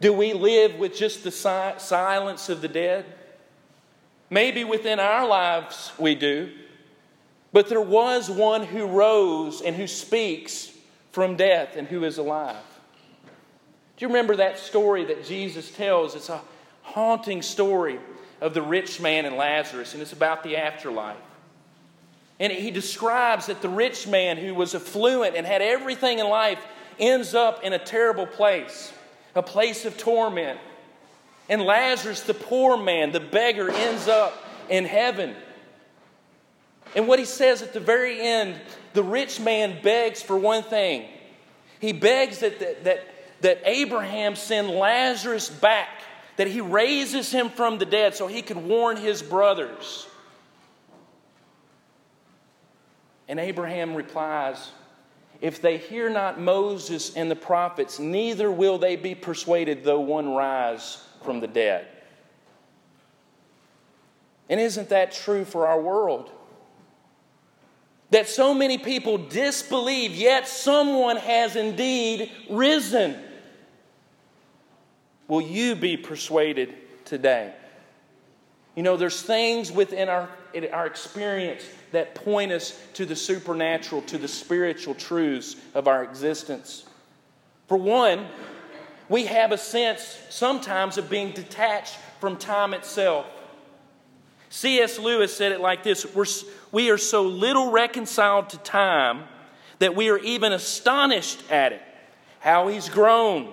Do 0.00 0.12
we 0.12 0.32
live 0.32 0.74
with 0.74 0.96
just 0.96 1.22
the 1.22 1.30
si- 1.30 1.78
silence 1.78 2.48
of 2.48 2.60
the 2.60 2.68
dead? 2.68 3.04
Maybe 4.32 4.64
within 4.64 4.98
our 4.98 5.28
lives 5.28 5.92
we 5.98 6.14
do. 6.14 6.50
But 7.52 7.68
there 7.68 7.82
was 7.82 8.30
one 8.30 8.64
who 8.64 8.86
rose 8.86 9.60
and 9.60 9.76
who 9.76 9.86
speaks 9.86 10.72
from 11.10 11.36
death 11.36 11.76
and 11.76 11.86
who 11.86 12.04
is 12.04 12.16
alive. 12.16 12.56
Do 13.26 14.06
you 14.06 14.08
remember 14.08 14.36
that 14.36 14.58
story 14.58 15.04
that 15.04 15.26
Jesus 15.26 15.70
tells? 15.70 16.14
It's 16.14 16.30
a 16.30 16.40
haunting 16.80 17.42
story 17.42 18.00
of 18.40 18.54
the 18.54 18.62
rich 18.62 19.02
man 19.02 19.26
and 19.26 19.36
Lazarus, 19.36 19.92
and 19.92 20.00
it's 20.00 20.14
about 20.14 20.42
the 20.42 20.56
afterlife. 20.56 21.18
And 22.40 22.50
he 22.50 22.70
describes 22.70 23.48
that 23.48 23.60
the 23.60 23.68
rich 23.68 24.08
man 24.08 24.38
who 24.38 24.54
was 24.54 24.74
affluent 24.74 25.36
and 25.36 25.46
had 25.46 25.60
everything 25.60 26.20
in 26.20 26.26
life 26.26 26.64
ends 26.98 27.34
up 27.34 27.62
in 27.62 27.74
a 27.74 27.78
terrible 27.78 28.26
place, 28.26 28.94
a 29.34 29.42
place 29.42 29.84
of 29.84 29.98
torment, 29.98 30.58
and 31.48 31.62
Lazarus, 31.62 32.22
the 32.22 32.34
poor 32.34 32.76
man, 32.76 33.12
the 33.12 33.20
beggar, 33.20 33.70
ends 33.70 34.08
up 34.08 34.44
in 34.68 34.84
heaven. 34.84 35.34
And 36.94 37.08
what 37.08 37.18
he 37.18 37.24
says 37.24 37.62
at 37.62 37.72
the 37.72 37.80
very 37.80 38.20
end, 38.20 38.60
the 38.92 39.02
rich 39.02 39.40
man 39.40 39.82
begs 39.82 40.22
for 40.22 40.36
one 40.36 40.62
thing. 40.62 41.08
He 41.80 41.92
begs 41.92 42.40
that, 42.40 42.60
that, 42.60 42.84
that, 42.84 43.06
that 43.40 43.62
Abraham 43.64 44.36
send 44.36 44.70
Lazarus 44.70 45.48
back, 45.48 45.88
that 46.36 46.46
he 46.46 46.60
raises 46.60 47.32
him 47.32 47.50
from 47.50 47.78
the 47.78 47.86
dead 47.86 48.14
so 48.14 48.26
he 48.26 48.42
could 48.42 48.56
warn 48.56 48.96
his 48.96 49.22
brothers. 49.22 50.06
And 53.28 53.40
Abraham 53.40 53.94
replies, 53.94 54.70
If 55.40 55.60
they 55.60 55.78
hear 55.78 56.08
not 56.08 56.38
Moses 56.38 57.16
and 57.16 57.30
the 57.30 57.36
prophets, 57.36 57.98
neither 57.98 58.50
will 58.50 58.78
they 58.78 58.96
be 58.96 59.14
persuaded 59.14 59.82
though 59.82 60.00
one 60.00 60.34
rise 60.34 61.02
from 61.22 61.40
the 61.40 61.46
dead. 61.46 61.86
And 64.48 64.60
isn't 64.60 64.90
that 64.90 65.12
true 65.12 65.44
for 65.44 65.66
our 65.66 65.80
world? 65.80 66.30
That 68.10 68.28
so 68.28 68.52
many 68.52 68.76
people 68.76 69.16
disbelieve, 69.16 70.14
yet 70.14 70.46
someone 70.46 71.16
has 71.16 71.56
indeed 71.56 72.30
risen. 72.50 73.16
Will 75.28 75.40
you 75.40 75.74
be 75.74 75.96
persuaded 75.96 76.74
today? 77.06 77.54
You 78.74 78.82
know, 78.82 78.96
there's 78.96 79.22
things 79.22 79.72
within 79.72 80.08
our, 80.08 80.28
our 80.72 80.86
experience 80.86 81.64
that 81.92 82.14
point 82.14 82.52
us 82.52 82.78
to 82.94 83.06
the 83.06 83.16
supernatural, 83.16 84.02
to 84.02 84.18
the 84.18 84.28
spiritual 84.28 84.94
truths 84.94 85.56
of 85.74 85.88
our 85.88 86.02
existence. 86.02 86.84
For 87.68 87.76
one, 87.76 88.26
we 89.08 89.26
have 89.26 89.52
a 89.52 89.58
sense 89.58 90.18
sometimes 90.30 90.98
of 90.98 91.10
being 91.10 91.32
detached 91.32 91.96
from 92.20 92.36
time 92.36 92.74
itself. 92.74 93.26
C.S. 94.48 94.98
Lewis 94.98 95.34
said 95.34 95.52
it 95.52 95.60
like 95.60 95.82
this 95.82 96.06
We're, 96.14 96.26
We 96.70 96.90
are 96.90 96.98
so 96.98 97.22
little 97.22 97.70
reconciled 97.70 98.50
to 98.50 98.58
time 98.58 99.24
that 99.78 99.96
we 99.96 100.10
are 100.10 100.18
even 100.18 100.52
astonished 100.52 101.42
at 101.50 101.72
it. 101.72 101.82
How 102.38 102.68
he's 102.68 102.88
grown, 102.88 103.48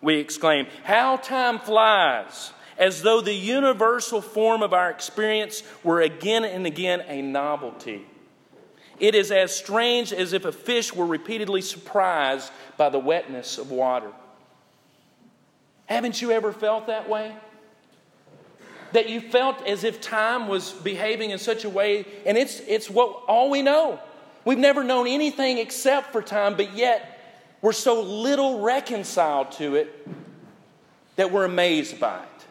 we 0.00 0.16
exclaim. 0.16 0.66
How 0.84 1.16
time 1.16 1.58
flies, 1.58 2.52
as 2.76 3.02
though 3.02 3.20
the 3.20 3.34
universal 3.34 4.20
form 4.20 4.62
of 4.62 4.72
our 4.72 4.90
experience 4.90 5.62
were 5.84 6.00
again 6.00 6.44
and 6.44 6.66
again 6.66 7.02
a 7.06 7.22
novelty. 7.22 8.06
It 8.98 9.14
is 9.14 9.30
as 9.30 9.54
strange 9.54 10.12
as 10.12 10.32
if 10.32 10.44
a 10.44 10.52
fish 10.52 10.94
were 10.94 11.06
repeatedly 11.06 11.62
surprised 11.62 12.52
by 12.76 12.88
the 12.88 12.98
wetness 12.98 13.58
of 13.58 13.70
water. 13.70 14.12
Haven't 15.92 16.22
you 16.22 16.30
ever 16.30 16.54
felt 16.54 16.86
that 16.86 17.06
way? 17.06 17.34
That 18.92 19.10
you 19.10 19.20
felt 19.20 19.66
as 19.66 19.84
if 19.84 20.00
time 20.00 20.48
was 20.48 20.72
behaving 20.72 21.32
in 21.32 21.38
such 21.38 21.64
a 21.64 21.68
way, 21.68 22.06
and 22.24 22.38
it's, 22.38 22.60
it's 22.60 22.88
what 22.88 23.24
all 23.28 23.50
we 23.50 23.60
know. 23.60 24.00
We've 24.46 24.56
never 24.56 24.82
known 24.82 25.06
anything 25.06 25.58
except 25.58 26.10
for 26.10 26.22
time, 26.22 26.56
but 26.56 26.74
yet 26.74 27.20
we're 27.60 27.72
so 27.72 28.00
little 28.00 28.60
reconciled 28.60 29.52
to 29.52 29.74
it 29.74 30.08
that 31.16 31.30
we're 31.30 31.44
amazed 31.44 32.00
by 32.00 32.22
it. 32.22 32.46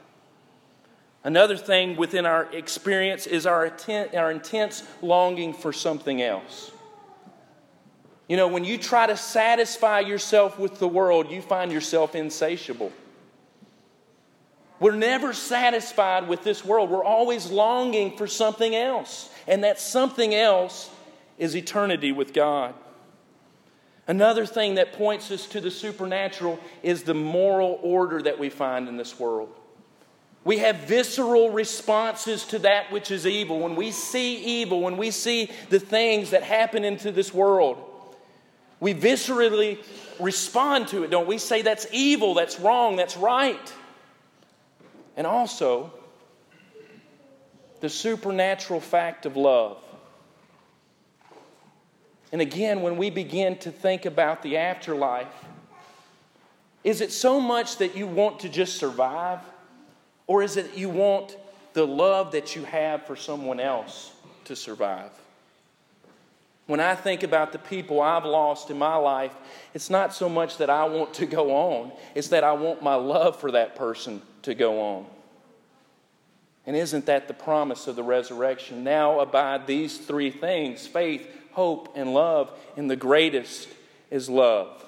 Another 1.23 1.57
thing 1.57 1.97
within 1.97 2.27
our 2.27 2.43
experience 2.53 3.25
is 3.25 3.47
our, 3.47 3.65
intent, 3.65 4.13
our 4.13 4.29
intense 4.29 4.83
longing 5.01 5.55
for 5.55 5.73
something 5.73 6.21
else. 6.21 6.69
You 8.27 8.37
know, 8.37 8.47
when 8.47 8.65
you 8.65 8.77
try 8.77 9.07
to 9.07 9.17
satisfy 9.17 10.01
yourself 10.01 10.59
with 10.59 10.77
the 10.77 10.87
world, 10.87 11.31
you 11.31 11.41
find 11.41 11.71
yourself 11.71 12.13
insatiable. 12.13 12.91
We're 14.81 14.95
never 14.95 15.31
satisfied 15.31 16.27
with 16.27 16.43
this 16.43 16.65
world. 16.65 16.89
We're 16.89 17.03
always 17.03 17.51
longing 17.51 18.17
for 18.17 18.25
something 18.25 18.75
else. 18.75 19.29
And 19.47 19.63
that 19.63 19.79
something 19.79 20.33
else 20.33 20.89
is 21.37 21.55
eternity 21.55 22.11
with 22.11 22.33
God. 22.33 22.73
Another 24.07 24.47
thing 24.47 24.75
that 24.75 24.93
points 24.93 25.29
us 25.29 25.45
to 25.49 25.61
the 25.61 25.69
supernatural 25.69 26.59
is 26.81 27.03
the 27.03 27.13
moral 27.13 27.79
order 27.83 28.23
that 28.23 28.39
we 28.39 28.49
find 28.49 28.87
in 28.89 28.97
this 28.97 29.19
world. 29.19 29.53
We 30.43 30.57
have 30.57 30.77
visceral 30.77 31.51
responses 31.51 32.43
to 32.45 32.57
that 32.59 32.91
which 32.91 33.11
is 33.11 33.27
evil. 33.27 33.59
When 33.59 33.75
we 33.75 33.91
see 33.91 34.37
evil, 34.61 34.81
when 34.81 34.97
we 34.97 35.11
see 35.11 35.51
the 35.69 35.79
things 35.79 36.31
that 36.31 36.41
happen 36.41 36.83
into 36.83 37.11
this 37.11 37.31
world, 37.31 37.77
we 38.79 38.95
viscerally 38.95 39.77
respond 40.19 40.87
to 40.87 41.03
it, 41.03 41.11
don't 41.11 41.27
we? 41.27 41.37
Say 41.37 41.61
that's 41.61 41.85
evil, 41.91 42.33
that's 42.33 42.59
wrong, 42.59 42.95
that's 42.95 43.15
right. 43.15 43.71
And 45.15 45.27
also 45.27 45.91
the 47.79 47.89
supernatural 47.89 48.79
fact 48.79 49.25
of 49.25 49.35
love. 49.35 49.77
And 52.31 52.41
again, 52.41 52.81
when 52.81 52.95
we 52.97 53.09
begin 53.09 53.57
to 53.59 53.71
think 53.71 54.05
about 54.05 54.41
the 54.41 54.57
afterlife, 54.57 55.27
is 56.83 57.01
it 57.01 57.11
so 57.11 57.39
much 57.39 57.77
that 57.77 57.95
you 57.95 58.07
want 58.07 58.39
to 58.41 58.49
just 58.49 58.77
survive? 58.77 59.39
Or 60.27 60.41
is 60.41 60.57
it 60.57 60.75
you 60.75 60.89
want 60.89 61.37
the 61.73 61.85
love 61.85 62.31
that 62.31 62.55
you 62.55 62.63
have 62.63 63.05
for 63.05 63.15
someone 63.15 63.59
else 63.59 64.13
to 64.45 64.55
survive? 64.55 65.11
When 66.71 66.79
I 66.79 66.95
think 66.95 67.23
about 67.23 67.51
the 67.51 67.59
people 67.59 67.99
I've 67.99 68.23
lost 68.23 68.69
in 68.69 68.77
my 68.77 68.95
life, 68.95 69.33
it's 69.73 69.89
not 69.89 70.13
so 70.13 70.29
much 70.29 70.55
that 70.59 70.69
I 70.69 70.85
want 70.85 71.13
to 71.15 71.25
go 71.25 71.51
on, 71.53 71.91
it's 72.15 72.29
that 72.29 72.45
I 72.45 72.53
want 72.53 72.81
my 72.81 72.95
love 72.95 73.37
for 73.37 73.51
that 73.51 73.75
person 73.75 74.21
to 74.43 74.55
go 74.55 74.79
on. 74.79 75.05
And 76.65 76.77
isn't 76.77 77.07
that 77.07 77.27
the 77.27 77.33
promise 77.33 77.87
of 77.87 77.97
the 77.97 78.03
resurrection? 78.03 78.85
Now 78.85 79.19
abide 79.19 79.67
these 79.67 79.97
three 79.97 80.31
things 80.31 80.87
faith, 80.87 81.27
hope, 81.51 81.91
and 81.93 82.13
love, 82.13 82.57
and 82.77 82.89
the 82.89 82.95
greatest 82.95 83.67
is 84.09 84.29
love. 84.29 84.85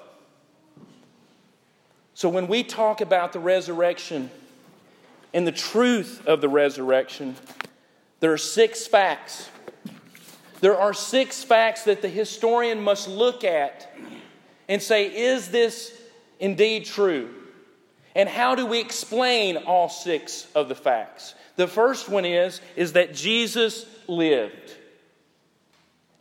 So 2.14 2.30
when 2.30 2.46
we 2.46 2.64
talk 2.64 3.02
about 3.02 3.34
the 3.34 3.40
resurrection 3.40 4.30
and 5.34 5.46
the 5.46 5.52
truth 5.52 6.26
of 6.26 6.40
the 6.40 6.48
resurrection, 6.48 7.36
there 8.20 8.32
are 8.32 8.38
six 8.38 8.86
facts. 8.86 9.50
There 10.64 10.80
are 10.80 10.94
six 10.94 11.44
facts 11.44 11.84
that 11.84 12.00
the 12.00 12.08
historian 12.08 12.80
must 12.80 13.06
look 13.06 13.44
at 13.44 13.94
and 14.66 14.80
say, 14.80 15.14
is 15.14 15.50
this 15.50 15.92
indeed 16.40 16.86
true? 16.86 17.28
And 18.14 18.30
how 18.30 18.54
do 18.54 18.64
we 18.64 18.80
explain 18.80 19.58
all 19.58 19.90
six 19.90 20.46
of 20.54 20.70
the 20.70 20.74
facts? 20.74 21.34
The 21.56 21.66
first 21.66 22.08
one 22.08 22.24
is, 22.24 22.62
is 22.76 22.94
that 22.94 23.12
Jesus 23.12 23.84
lived. 24.08 24.74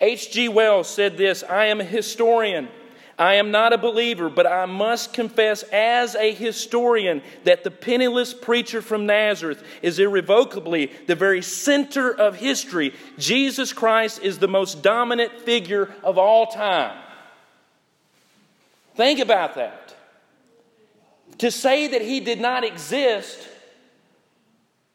H.G. 0.01 0.49
Wells 0.49 0.89
said 0.89 1.15
this 1.15 1.43
I 1.43 1.67
am 1.67 1.79
a 1.79 1.85
historian. 1.85 2.67
I 3.17 3.35
am 3.35 3.51
not 3.51 3.73
a 3.73 3.77
believer, 3.77 4.27
but 4.29 4.47
I 4.47 4.65
must 4.65 5.13
confess 5.13 5.63
as 5.71 6.15
a 6.15 6.33
historian 6.33 7.21
that 7.43 7.63
the 7.63 7.69
penniless 7.69 8.33
preacher 8.33 8.81
from 8.81 9.05
Nazareth 9.05 9.63
is 9.83 9.99
irrevocably 9.99 10.91
the 11.05 11.15
very 11.15 11.43
center 11.43 12.11
of 12.11 12.37
history. 12.37 12.93
Jesus 13.19 13.71
Christ 13.71 14.21
is 14.23 14.39
the 14.39 14.47
most 14.47 14.81
dominant 14.81 15.41
figure 15.41 15.93
of 16.03 16.17
all 16.17 16.47
time. 16.47 16.97
Think 18.95 19.19
about 19.19 19.55
that. 19.55 19.95
To 21.39 21.51
say 21.51 21.87
that 21.87 22.01
he 22.01 22.19
did 22.19 22.41
not 22.41 22.63
exist 22.63 23.47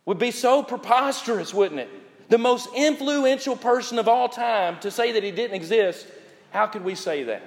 would 0.06 0.18
be 0.18 0.30
so 0.30 0.62
preposterous, 0.62 1.54
wouldn't 1.54 1.80
it? 1.80 1.90
The 2.30 2.38
most 2.38 2.68
influential 2.74 3.56
person 3.56 3.98
of 3.98 4.08
all 4.08 4.28
time 4.28 4.78
to 4.80 4.90
say 4.90 5.12
that 5.12 5.22
he 5.22 5.30
didn't 5.30 5.54
exist, 5.54 6.06
how 6.50 6.66
could 6.66 6.84
we 6.84 6.94
say 6.94 7.22
that? 7.24 7.42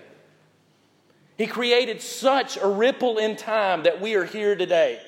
He 1.42 1.48
created 1.48 2.04
such 2.04 2.56
a 2.56 2.68
ripple 2.68 3.18
in 3.18 3.36
time 3.36 3.82
that 3.82 4.00
we 4.00 4.14
are 4.14 4.26
here 4.26 4.56
today. 4.56 5.02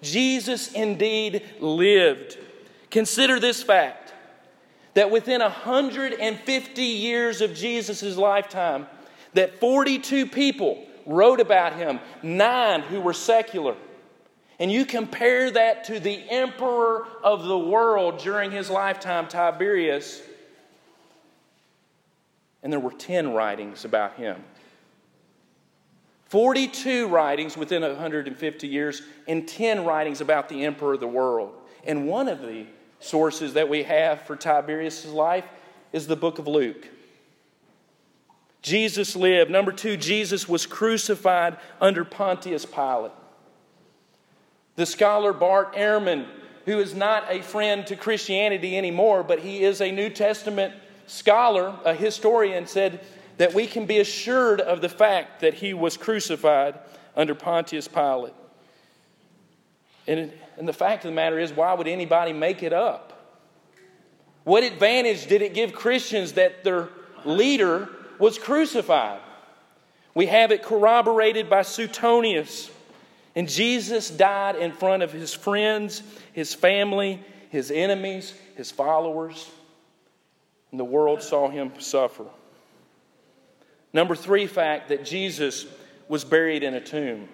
Jesus 0.00 0.72
indeed 0.72 1.44
lived. 1.60 2.36
Consider 2.90 3.38
this 3.38 3.62
fact 3.62 4.12
that 4.94 5.12
within 5.12 5.40
150 5.40 6.82
years 6.82 7.40
of 7.40 7.54
Jesus' 7.54 8.16
lifetime, 8.16 8.88
that 9.34 9.60
42 9.60 10.26
people 10.26 10.84
wrote 11.06 11.38
about 11.38 11.74
him, 11.74 12.00
nine 12.24 12.80
who 12.80 13.00
were 13.00 13.12
secular. 13.12 13.76
And 14.58 14.72
you 14.72 14.84
compare 14.84 15.48
that 15.52 15.84
to 15.84 16.00
the 16.00 16.28
emperor 16.28 17.06
of 17.22 17.44
the 17.44 17.56
world 17.56 18.18
during 18.18 18.50
his 18.50 18.68
lifetime, 18.68 19.28
Tiberius, 19.28 20.22
and 22.64 22.72
there 22.72 22.80
were 22.80 22.90
10 22.90 23.32
writings 23.32 23.84
about 23.84 24.16
him. 24.16 24.42
42 26.32 27.08
writings 27.08 27.58
within 27.58 27.82
150 27.82 28.66
years, 28.66 29.02
and 29.28 29.46
10 29.46 29.84
writings 29.84 30.22
about 30.22 30.48
the 30.48 30.64
emperor 30.64 30.94
of 30.94 31.00
the 31.00 31.06
world. 31.06 31.52
And 31.84 32.08
one 32.08 32.26
of 32.26 32.40
the 32.40 32.64
sources 33.00 33.52
that 33.52 33.68
we 33.68 33.82
have 33.82 34.22
for 34.22 34.34
Tiberius' 34.34 35.04
life 35.04 35.44
is 35.92 36.06
the 36.06 36.16
book 36.16 36.38
of 36.38 36.48
Luke. 36.48 36.88
Jesus 38.62 39.14
lived. 39.14 39.50
Number 39.50 39.72
two, 39.72 39.98
Jesus 39.98 40.48
was 40.48 40.64
crucified 40.64 41.58
under 41.82 42.02
Pontius 42.02 42.64
Pilate. 42.64 43.12
The 44.76 44.86
scholar 44.86 45.34
Bart 45.34 45.74
Ehrman, 45.74 46.26
who 46.64 46.80
is 46.80 46.94
not 46.94 47.26
a 47.28 47.42
friend 47.42 47.86
to 47.88 47.94
Christianity 47.94 48.78
anymore, 48.78 49.22
but 49.22 49.40
he 49.40 49.64
is 49.64 49.82
a 49.82 49.92
New 49.92 50.08
Testament 50.08 50.72
scholar, 51.06 51.78
a 51.84 51.92
historian, 51.92 52.66
said 52.66 53.04
that 53.42 53.54
we 53.54 53.66
can 53.66 53.86
be 53.86 53.98
assured 53.98 54.60
of 54.60 54.80
the 54.80 54.88
fact 54.88 55.40
that 55.40 55.52
he 55.52 55.74
was 55.74 55.96
crucified 55.96 56.78
under 57.16 57.34
Pontius 57.34 57.88
Pilate. 57.88 58.34
And, 60.06 60.32
and 60.56 60.68
the 60.68 60.72
fact 60.72 61.04
of 61.04 61.10
the 61.10 61.14
matter 61.16 61.40
is, 61.40 61.52
why 61.52 61.74
would 61.74 61.88
anybody 61.88 62.32
make 62.32 62.62
it 62.62 62.72
up? 62.72 63.40
What 64.44 64.62
advantage 64.62 65.26
did 65.26 65.42
it 65.42 65.54
give 65.54 65.72
Christians 65.72 66.34
that 66.34 66.62
their 66.62 66.88
leader 67.24 67.88
was 68.20 68.38
crucified. 68.38 69.18
We 70.14 70.26
have 70.26 70.52
it 70.52 70.62
corroborated 70.62 71.50
by 71.50 71.62
Suetonius. 71.62 72.70
And 73.34 73.48
Jesus 73.48 74.08
died 74.08 74.54
in 74.54 74.70
front 74.70 75.02
of 75.02 75.10
his 75.10 75.34
friends, 75.34 76.04
his 76.32 76.54
family, 76.54 77.20
his 77.50 77.72
enemies, 77.72 78.34
his 78.54 78.70
followers. 78.70 79.50
And 80.70 80.78
the 80.78 80.84
world 80.84 81.22
saw 81.22 81.50
him 81.50 81.72
suffer. 81.80 82.26
Number 83.92 84.14
three 84.14 84.46
fact 84.46 84.88
that 84.88 85.04
Jesus 85.04 85.66
was 86.08 86.24
buried 86.24 86.62
in 86.62 86.74
a 86.74 86.80
tomb. 86.80 87.28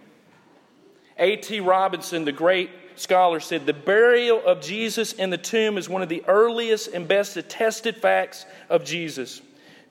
A.T. 1.19 1.61
Robinson, 1.61 2.25
the 2.25 2.33
great 2.33 2.71
scholar, 2.97 3.41
said 3.41 3.67
the 3.67 3.73
burial 3.73 4.45
of 4.45 4.61
Jesus 4.61 5.13
in 5.13 5.31
the 5.31 5.39
tomb 5.39 5.79
is 5.79 5.89
one 5.89 6.03
of 6.03 6.09
the 6.09 6.25
earliest 6.27 6.89
and 6.89 7.07
best 7.07 7.37
attested 7.37 7.97
facts 7.97 8.47
of 8.69 8.85
Jesus. 8.85 9.41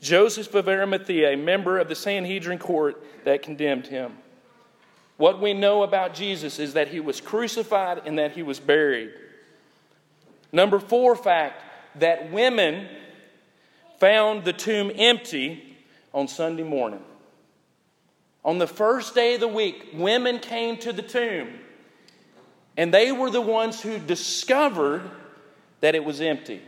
Joseph 0.01 0.53
of 0.53 0.67
Arimathea, 0.67 1.34
a 1.34 1.38
member 1.38 1.80
of 1.80 1.89
the 1.89 1.95
Sanhedrin 1.95 2.60
court 2.60 3.03
that 3.25 3.41
condemned 3.41 3.88
him. 3.88 4.13
What 5.17 5.41
we 5.41 5.53
know 5.53 5.84
about 5.84 6.13
Jesus 6.13 6.60
is 6.60 6.73
that 6.73 6.89
he 6.89 6.99
was 6.99 7.19
crucified 7.19 8.03
and 8.06 8.19
that 8.19 8.34
he 8.34 8.43
was 8.43 8.60
buried. 8.60 9.12
Number 10.51 10.80
four 10.80 11.15
fact 11.15 11.63
that 11.95 12.32
women 12.32 12.88
found 13.99 14.45
the 14.45 14.53
tomb 14.53 14.91
empty 14.95 15.66
on 16.17 16.27
Sunday 16.27 16.63
morning. 16.63 16.99
On 18.43 18.58
the 18.58 18.65
first 18.65 19.13
day 19.13 19.36
of 19.36 19.39
the 19.39 19.47
week, 19.47 19.89
women 19.93 20.39
came 20.39 20.75
to 20.77 20.91
the 20.91 21.03
tomb, 21.03 21.47
and 22.75 22.91
they 22.91 23.12
were 23.12 23.30
the 23.30 23.39
ones 23.39 23.80
who 23.80 23.99
discovered 23.99 25.03
that 25.82 25.93
it 25.93 26.03
was 26.03 26.19
empty. 26.19 26.60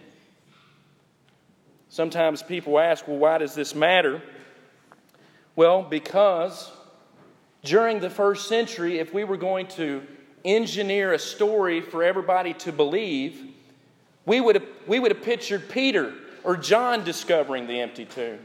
Sometimes 1.90 2.44
people 2.44 2.78
ask, 2.78 3.08
well, 3.08 3.18
why 3.18 3.40
does 3.40 3.56
this 3.56 3.74
matter? 3.74 4.22
Well, 5.56 5.82
because 5.82 6.72
during 7.64 8.02
the 8.02 8.12
first 8.12 8.48
century, 8.48 9.00
if 9.00 9.16
we 9.16 9.24
were 9.24 9.38
going 9.38 9.66
to 9.70 10.04
engineer 10.46 11.14
a 11.14 11.20
story 11.20 11.82
for 11.82 12.04
everybody 12.04 12.54
to 12.54 12.72
believe, 12.72 13.46
we 14.28 14.42
would 14.42 14.58
have, 14.58 14.68
we 14.86 15.00
would 15.00 15.10
have 15.10 15.24
pictured 15.24 15.70
Peter 15.70 16.14
or 16.44 16.56
John 16.56 17.04
discovering 17.04 17.66
the 17.66 17.80
empty 17.80 18.06
tomb. 18.06 18.38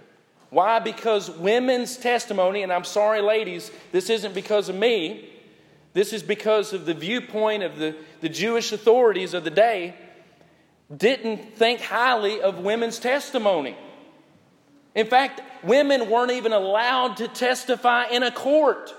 Why? 0.54 0.78
Because 0.78 1.28
women's 1.28 1.96
testimony, 1.96 2.62
and 2.62 2.72
I'm 2.72 2.84
sorry, 2.84 3.20
ladies, 3.20 3.72
this 3.90 4.08
isn't 4.08 4.36
because 4.36 4.68
of 4.68 4.76
me, 4.76 5.28
this 5.94 6.12
is 6.12 6.22
because 6.22 6.72
of 6.72 6.86
the 6.86 6.94
viewpoint 6.94 7.64
of 7.64 7.76
the, 7.76 7.96
the 8.20 8.28
Jewish 8.28 8.70
authorities 8.70 9.34
of 9.34 9.42
the 9.42 9.50
day 9.50 9.96
didn't 10.96 11.56
think 11.56 11.80
highly 11.80 12.40
of 12.40 12.60
women's 12.60 13.00
testimony. 13.00 13.76
In 14.94 15.08
fact, 15.08 15.40
women 15.64 16.08
weren't 16.08 16.30
even 16.30 16.52
allowed 16.52 17.16
to 17.16 17.26
testify 17.26 18.04
in 18.04 18.22
a 18.22 18.30
court. 18.30 18.94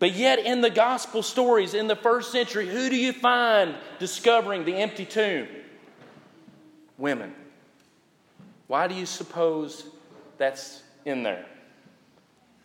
But 0.00 0.12
yet, 0.12 0.40
in 0.40 0.60
the 0.60 0.70
gospel 0.70 1.22
stories 1.22 1.74
in 1.74 1.86
the 1.86 1.94
first 1.94 2.32
century, 2.32 2.66
who 2.68 2.90
do 2.90 2.96
you 2.96 3.12
find 3.12 3.76
discovering 4.00 4.64
the 4.64 4.74
empty 4.74 5.04
tomb? 5.04 5.46
Women. 6.96 7.32
Why 8.68 8.86
do 8.86 8.94
you 8.94 9.06
suppose 9.06 9.84
that's 10.36 10.82
in 11.04 11.24
there? 11.24 11.46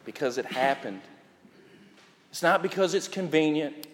Because 0.06 0.38
it 0.38 0.46
happened. 0.46 1.02
It's 2.30 2.44
not 2.44 2.62
because 2.62 2.94
it's 2.94 3.08
convenient, 3.08 3.88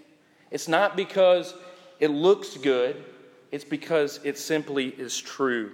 it's 0.51 0.67
not 0.67 0.97
because 0.97 1.53
it 1.99 2.09
looks 2.09 2.57
good. 2.57 3.05
It's 3.51 3.63
because 3.63 4.19
it 4.23 4.37
simply 4.37 4.89
is 4.89 5.17
true. 5.17 5.71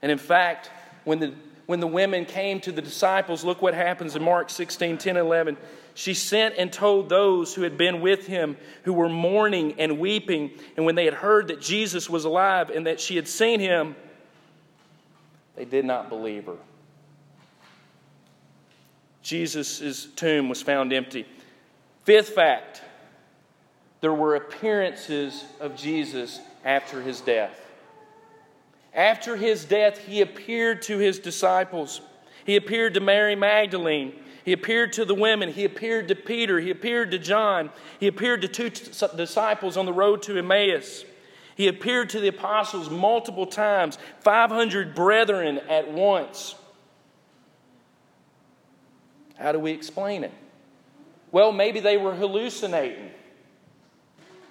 And 0.00 0.10
in 0.10 0.18
fact, 0.18 0.70
when 1.04 1.18
the, 1.18 1.34
when 1.66 1.80
the 1.80 1.86
women 1.86 2.24
came 2.24 2.60
to 2.60 2.72
the 2.72 2.82
disciples, 2.82 3.44
look 3.44 3.60
what 3.60 3.74
happens 3.74 4.16
in 4.16 4.22
Mark 4.22 4.50
16 4.50 4.98
10 4.98 5.16
11. 5.16 5.56
She 5.94 6.14
sent 6.14 6.54
and 6.56 6.72
told 6.72 7.10
those 7.10 7.54
who 7.54 7.62
had 7.62 7.76
been 7.76 8.00
with 8.00 8.26
him, 8.26 8.56
who 8.84 8.94
were 8.94 9.10
mourning 9.10 9.74
and 9.78 9.98
weeping, 9.98 10.52
and 10.76 10.86
when 10.86 10.94
they 10.94 11.04
had 11.04 11.14
heard 11.14 11.48
that 11.48 11.60
Jesus 11.60 12.08
was 12.08 12.24
alive 12.24 12.70
and 12.70 12.86
that 12.86 12.98
she 12.98 13.16
had 13.16 13.28
seen 13.28 13.60
him, 13.60 13.94
they 15.56 15.64
did 15.64 15.84
not 15.84 16.08
believe 16.08 16.46
her. 16.46 16.56
Jesus' 19.22 20.06
tomb 20.16 20.48
was 20.48 20.62
found 20.62 20.92
empty. 20.92 21.26
Fifth 22.04 22.30
fact 22.30 22.82
there 24.00 24.12
were 24.12 24.34
appearances 24.34 25.44
of 25.60 25.76
Jesus 25.76 26.40
after 26.64 27.00
his 27.00 27.20
death. 27.20 27.58
After 28.92 29.36
his 29.36 29.64
death, 29.64 29.98
he 29.98 30.20
appeared 30.20 30.82
to 30.82 30.98
his 30.98 31.18
disciples. 31.18 32.00
He 32.44 32.56
appeared 32.56 32.94
to 32.94 33.00
Mary 33.00 33.36
Magdalene. 33.36 34.12
He 34.44 34.52
appeared 34.52 34.92
to 34.94 35.04
the 35.04 35.14
women. 35.14 35.50
He 35.50 35.64
appeared 35.64 36.08
to 36.08 36.16
Peter. 36.16 36.58
He 36.58 36.70
appeared 36.70 37.12
to 37.12 37.18
John. 37.18 37.70
He 38.00 38.08
appeared 38.08 38.42
to 38.42 38.48
two 38.48 38.70
disciples 38.70 39.76
on 39.76 39.86
the 39.86 39.92
road 39.92 40.22
to 40.24 40.36
Emmaus. 40.36 41.04
He 41.62 41.68
appeared 41.68 42.10
to 42.10 42.18
the 42.18 42.26
apostles 42.26 42.90
multiple 42.90 43.46
times, 43.46 43.96
500 44.18 44.96
brethren 44.96 45.60
at 45.68 45.92
once. 45.92 46.56
How 49.36 49.52
do 49.52 49.60
we 49.60 49.70
explain 49.70 50.24
it? 50.24 50.32
Well, 51.30 51.52
maybe 51.52 51.78
they 51.78 51.98
were 51.98 52.16
hallucinating. 52.16 53.12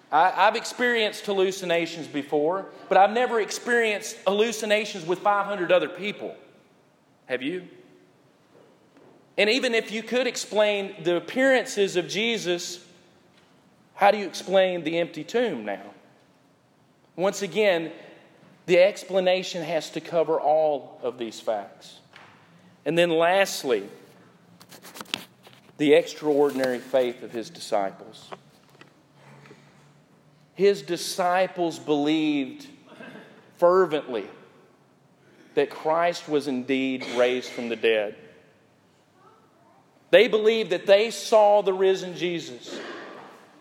I, 0.09 0.29
have 0.29 0.55
experienced 0.55 1.25
hallucinations 1.25 2.07
before, 2.07 2.67
but 2.87 2.97
I've 2.97 3.11
never 3.11 3.41
experienced 3.41 4.15
hallucinations 4.25 5.05
with 5.05 5.19
500 5.19 5.69
other 5.69 5.89
people. 5.89 6.33
Have 7.25 7.41
you? 7.41 7.67
And 9.37 9.49
even 9.49 9.75
if 9.75 9.91
you 9.91 10.01
could 10.01 10.27
explain 10.27 10.95
the 11.03 11.17
appearances 11.17 11.97
of 11.97 12.07
Jesus, 12.07 12.79
how 13.95 14.11
do 14.11 14.17
you 14.17 14.27
explain 14.27 14.85
the 14.85 14.97
empty 14.97 15.25
tomb 15.25 15.65
now? 15.65 15.91
Once 17.15 17.41
again, 17.41 17.91
the 18.65 18.79
explanation 18.79 19.63
has 19.63 19.89
to 19.91 20.01
cover 20.01 20.39
all 20.39 20.99
of 21.03 21.17
these 21.17 21.39
facts. 21.39 21.99
And 22.85 22.97
then 22.97 23.09
lastly, 23.09 23.87
the 25.77 25.93
extraordinary 25.93 26.79
faith 26.79 27.23
of 27.23 27.31
his 27.31 27.49
disciples. 27.49 28.29
His 30.53 30.81
disciples 30.81 31.79
believed 31.79 32.67
fervently 33.57 34.27
that 35.55 35.69
Christ 35.69 36.29
was 36.29 36.47
indeed 36.47 37.05
raised 37.17 37.49
from 37.49 37.69
the 37.69 37.75
dead. 37.75 38.15
They 40.11 40.27
believed 40.27 40.69
that 40.69 40.85
they 40.85 41.09
saw 41.09 41.61
the 41.61 41.73
risen 41.73 42.15
Jesus. 42.15 42.79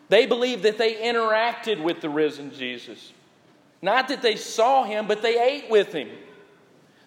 They 0.08 0.26
believed 0.26 0.64
that 0.64 0.78
they 0.78 0.94
interacted 0.94 1.82
with 1.82 2.00
the 2.00 2.10
risen 2.10 2.52
Jesus. 2.52 3.12
Not 3.82 4.08
that 4.08 4.22
they 4.22 4.36
saw 4.36 4.84
him, 4.84 5.06
but 5.06 5.22
they 5.22 5.40
ate 5.40 5.70
with 5.70 5.92
him. 5.92 6.08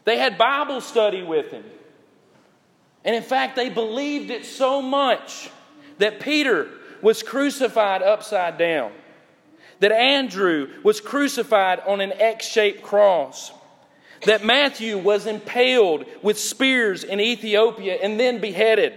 They 0.05 0.17
had 0.17 0.37
Bible 0.37 0.81
study 0.81 1.23
with 1.23 1.51
him. 1.51 1.63
And 3.05 3.15
in 3.15 3.23
fact, 3.23 3.55
they 3.55 3.69
believed 3.69 4.31
it 4.31 4.45
so 4.45 4.81
much 4.81 5.49
that 5.97 6.19
Peter 6.19 6.69
was 7.01 7.21
crucified 7.21 8.01
upside 8.01 8.57
down, 8.57 8.91
that 9.79 9.91
Andrew 9.91 10.69
was 10.83 11.01
crucified 11.01 11.81
on 11.85 12.01
an 12.01 12.13
X 12.13 12.47
shaped 12.47 12.81
cross, 12.81 13.51
that 14.25 14.43
Matthew 14.45 14.97
was 14.97 15.27
impaled 15.27 16.05
with 16.21 16.39
spears 16.39 17.03
in 17.03 17.19
Ethiopia 17.19 17.95
and 18.01 18.19
then 18.19 18.39
beheaded, 18.39 18.93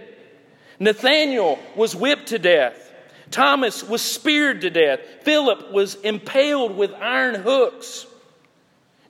Nathanael 0.79 1.59
was 1.75 1.95
whipped 1.95 2.27
to 2.27 2.39
death. 2.39 2.86
Thomas 3.31 3.83
was 3.83 4.01
speared 4.01 4.61
to 4.61 4.69
death. 4.69 4.99
Philip 5.23 5.71
was 5.71 5.95
impaled 5.95 6.75
with 6.75 6.93
iron 6.93 7.35
hooks. 7.35 8.05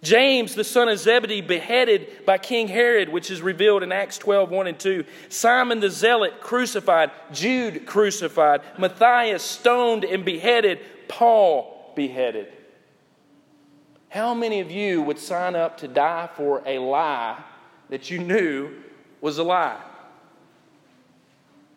James, 0.04 0.56
the 0.56 0.64
son 0.64 0.90
of 0.90 1.00
Zebedee, 1.00 1.42
beheaded 1.42 2.26
by 2.26 2.38
King 2.38 2.68
Herod, 2.68 3.10
which 3.10 3.32
is 3.32 3.42
revealed 3.42 3.84
in 3.84 3.92
Acts 3.92 4.18
12 4.18 4.50
1 4.52 4.68
and 4.68 4.80
2. 4.80 5.04
Simon 5.30 5.80
the 5.80 5.90
Zealot 5.90 6.40
crucified. 6.40 7.12
Jude 7.32 7.86
crucified. 7.86 8.62
Matthias 8.78 9.44
stoned 9.44 10.06
and 10.06 10.24
beheaded. 10.24 10.80
Paul 11.08 11.92
beheaded. 11.96 12.52
How 14.10 14.34
many 14.34 14.62
of 14.62 14.72
you 14.72 15.02
would 15.02 15.20
sign 15.20 15.56
up 15.56 15.78
to 15.80 15.88
die 15.88 16.30
for 16.36 16.62
a 16.66 16.80
lie 16.80 17.44
that 17.90 18.10
you 18.10 18.20
knew 18.20 18.72
was 19.20 19.38
a 19.38 19.44
lie? 19.44 19.82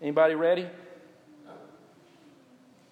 Anybody 0.00 0.34
ready? 0.34 0.68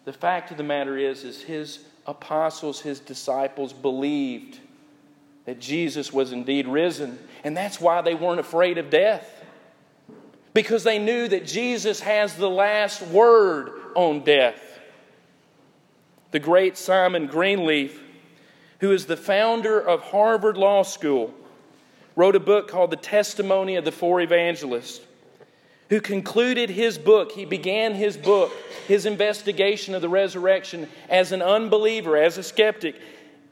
The 0.08 0.14
fact 0.14 0.50
of 0.50 0.56
the 0.56 0.62
matter 0.62 0.96
is, 0.96 1.22
is 1.22 1.42
his 1.42 1.80
apostles, 2.06 2.80
his 2.80 2.98
disciples 2.98 3.74
believed 3.74 4.58
that 5.44 5.60
Jesus 5.60 6.14
was 6.14 6.32
indeed 6.32 6.66
risen. 6.66 7.18
And 7.44 7.54
that's 7.54 7.78
why 7.78 8.00
they 8.00 8.14
weren't 8.14 8.40
afraid 8.40 8.78
of 8.78 8.88
death. 8.88 9.44
Because 10.54 10.82
they 10.82 10.98
knew 10.98 11.28
that 11.28 11.46
Jesus 11.46 12.00
has 12.00 12.34
the 12.36 12.48
last 12.48 13.02
word 13.08 13.70
on 13.94 14.24
death. 14.24 14.80
The 16.30 16.40
great 16.40 16.78
Simon 16.78 17.26
Greenleaf, 17.26 18.02
who 18.80 18.92
is 18.92 19.04
the 19.04 19.14
founder 19.14 19.78
of 19.78 20.00
Harvard 20.00 20.56
Law 20.56 20.84
School, 20.84 21.34
wrote 22.16 22.34
a 22.34 22.40
book 22.40 22.66
called 22.66 22.92
The 22.92 22.96
Testimony 22.96 23.76
of 23.76 23.84
the 23.84 23.92
Four 23.92 24.22
Evangelists 24.22 25.02
who 25.90 26.00
concluded 26.00 26.70
his 26.70 26.98
book. 26.98 27.32
He 27.32 27.44
began 27.44 27.94
his 27.94 28.16
book, 28.16 28.52
his 28.86 29.06
investigation 29.06 29.94
of 29.94 30.02
the 30.02 30.08
resurrection, 30.08 30.88
as 31.08 31.32
an 31.32 31.42
unbeliever, 31.42 32.16
as 32.16 32.38
a 32.38 32.42
skeptic, 32.42 32.96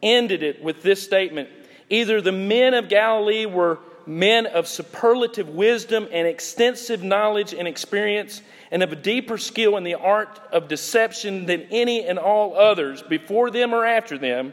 ended 0.03 0.43
it 0.43 0.63
with 0.63 0.83
this 0.83 1.03
statement 1.03 1.49
Either 1.89 2.21
the 2.21 2.33
men 2.33 2.75
of 2.75 2.89
Galilee 2.89 3.47
were 3.47 3.79
men 4.07 4.47
of 4.47 4.67
superlative 4.67 5.49
wisdom 5.49 6.09
and 6.13 6.27
extensive 6.27 7.03
knowledge 7.03 7.53
and 7.55 7.67
experience, 7.67 8.41
and 8.71 8.83
of 8.83 8.93
a 8.93 8.97
deeper 8.97 9.39
skill 9.39 9.77
in 9.77 9.85
the 9.85 9.95
art 9.95 10.41
of 10.53 10.69
deception 10.69 11.47
than 11.47 11.63
any 11.71 12.05
and 12.05 12.19
all 12.19 12.57
others 12.57 13.03
before 13.03 13.51
them 13.51 13.73
or 13.73 13.85
after 13.85 14.19
them, 14.19 14.53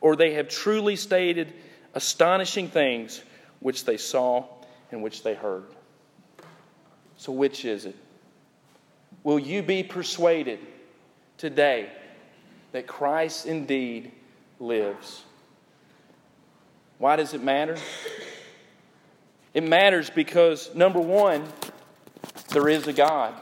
or 0.00 0.16
they 0.16 0.34
have 0.34 0.48
truly 0.48 0.96
stated 0.96 1.52
astonishing 1.94 2.68
things 2.68 3.22
which 3.60 3.84
they 3.84 3.96
saw 3.96 4.46
and 4.90 5.02
which 5.02 5.22
they 5.22 5.34
heard. 5.34 5.64
So, 7.22 7.30
which 7.30 7.64
is 7.64 7.84
it? 7.84 7.94
Will 9.22 9.38
you 9.38 9.62
be 9.62 9.84
persuaded 9.84 10.58
today 11.38 11.88
that 12.72 12.88
Christ 12.88 13.46
indeed 13.46 14.10
lives? 14.58 15.22
Why 16.98 17.14
does 17.14 17.32
it 17.32 17.40
matter? 17.40 17.76
It 19.54 19.62
matters 19.62 20.10
because, 20.10 20.74
number 20.74 20.98
one, 20.98 21.44
there 22.48 22.68
is 22.68 22.88
a 22.88 22.92
God. 22.92 23.34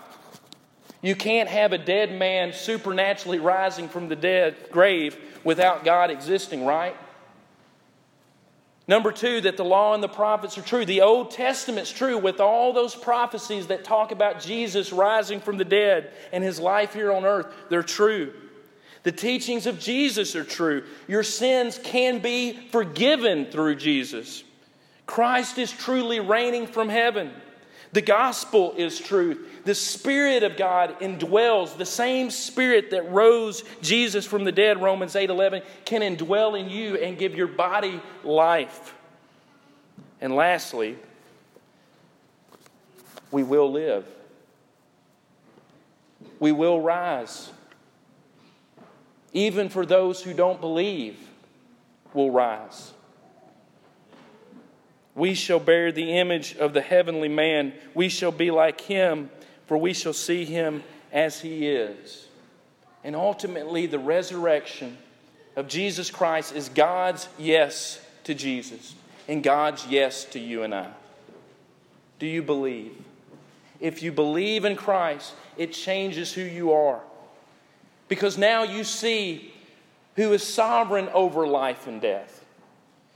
You 1.01 1.17
can't 1.17 1.49
have 1.49 1.73
a 1.73 1.79
dead 1.79 2.13
man 2.13 2.53
supernaturally 2.53 3.39
rising 3.39 3.89
from 3.89 4.11
the 4.11 4.17
dead 4.17 4.57
grave 4.71 5.17
without 5.43 5.87
God 5.87 6.11
existing, 6.11 6.67
right? 6.67 6.95
Number 8.91 9.13
two, 9.13 9.41
that 9.43 9.57
the 9.57 9.65
law 9.65 9.95
and 9.95 10.03
the 10.03 10.09
prophets 10.09 10.59
are 10.59 10.63
true. 10.63 10.85
The 10.85 11.03
Old 11.03 11.31
Testament's 11.31 11.93
true 11.93 12.19
with 12.19 12.41
all 12.41 12.73
those 12.73 12.97
prophecies 12.97 13.69
that 13.69 13.85
talk 13.85 14.11
about 14.11 14.41
Jesus 14.41 14.93
rising 14.93 15.41
from 15.41 15.59
the 15.59 15.65
dead 15.65 16.11
and 16.33 16.43
his 16.43 16.59
life 16.59 16.93
here 16.93 17.13
on 17.13 17.25
earth. 17.25 17.47
They're 17.69 17.85
true. 17.85 18.33
The 19.05 19.13
teachings 19.13 19.69
of 19.69 19.79
Jesus 19.79 20.35
are 20.35 20.43
true. 20.43 20.83
Your 21.07 21.23
sins 21.23 21.79
can 21.85 22.19
be 22.19 22.53
forgiven 22.73 23.47
through 23.47 23.77
Jesus. 23.77 24.43
Christ 25.07 25.59
is 25.59 25.71
truly 25.71 26.19
reigning 26.19 26.67
from 26.67 26.89
heaven. 26.89 27.31
The 27.93 28.03
gospel 28.03 28.73
is 28.77 28.99
truth. 29.01 29.65
The 29.65 29.75
Spirit 29.75 30.45
of 30.45 30.57
God 30.57 31.01
indwells. 31.01 31.77
The 31.77 31.87
same 31.87 32.31
Spirit 32.31 32.91
that 32.91 33.11
rose 33.11 33.65
Jesus 33.83 34.25
from 34.25 34.45
the 34.45 34.53
dead, 34.53 34.81
Romans 34.81 35.17
8 35.17 35.29
11, 35.29 35.63
can 35.85 36.03
indwell 36.03 36.59
in 36.59 36.71
you 36.71 36.97
and 36.97 37.19
give 37.19 37.35
your 37.35 37.49
body 37.49 38.01
life. 38.23 38.95
And 40.21 40.37
lastly, 40.37 40.97
we 43.33 43.43
will 43.43 43.71
live. 43.73 44.07
We 46.39 46.53
will 46.53 46.81
rise. 46.81 47.51
Even 49.33 49.69
for 49.69 49.85
those 49.85 50.23
who 50.23 50.33
don't 50.33 50.61
believe, 50.61 51.19
will 52.15 52.31
rise. 52.31 52.93
We 55.15 55.35
shall 55.35 55.61
bear 55.61 55.93
the 55.93 56.19
image 56.19 56.57
of 56.57 56.73
the 56.73 56.81
heavenly 56.81 57.29
man. 57.29 57.73
We 57.95 58.09
shall 58.09 58.33
be 58.33 58.51
like 58.51 58.81
him, 58.81 59.31
for 59.67 59.77
we 59.77 59.93
shall 59.93 60.13
see 60.13 60.45
him 60.45 60.83
as 61.13 61.41
he 61.41 61.67
is. 61.67 62.27
And 63.03 63.17
ultimately, 63.17 63.87
the 63.87 63.99
resurrection 63.99 64.97
of 65.57 65.69
Jesus 65.69 66.11
Christ 66.11 66.55
is 66.55 66.69
God's 66.69 67.29
yes 67.39 68.01
to 68.25 68.35
Jesus 68.35 68.95
and 69.29 69.43
God's 69.43 69.87
yes 69.87 70.25
to 70.27 70.39
you 70.39 70.63
and 70.63 70.75
I. 70.75 70.91
Do 72.19 72.27
you 72.27 72.43
believe? 72.43 72.93
If 73.81 74.03
you 74.03 74.13
believe 74.13 74.65
in 74.65 74.77
Christ, 74.77 75.33
it 75.57 75.73
changes 75.73 76.33
who 76.33 76.43
you 76.43 76.73
are. 76.73 77.01
Because 78.09 78.37
now 78.37 78.63
you 78.63 78.85
see 78.85 79.55
who 80.17 80.33
is 80.33 80.43
sovereign 80.43 81.09
over 81.15 81.47
life 81.47 81.87
and 81.87 82.01
death. 82.01 82.40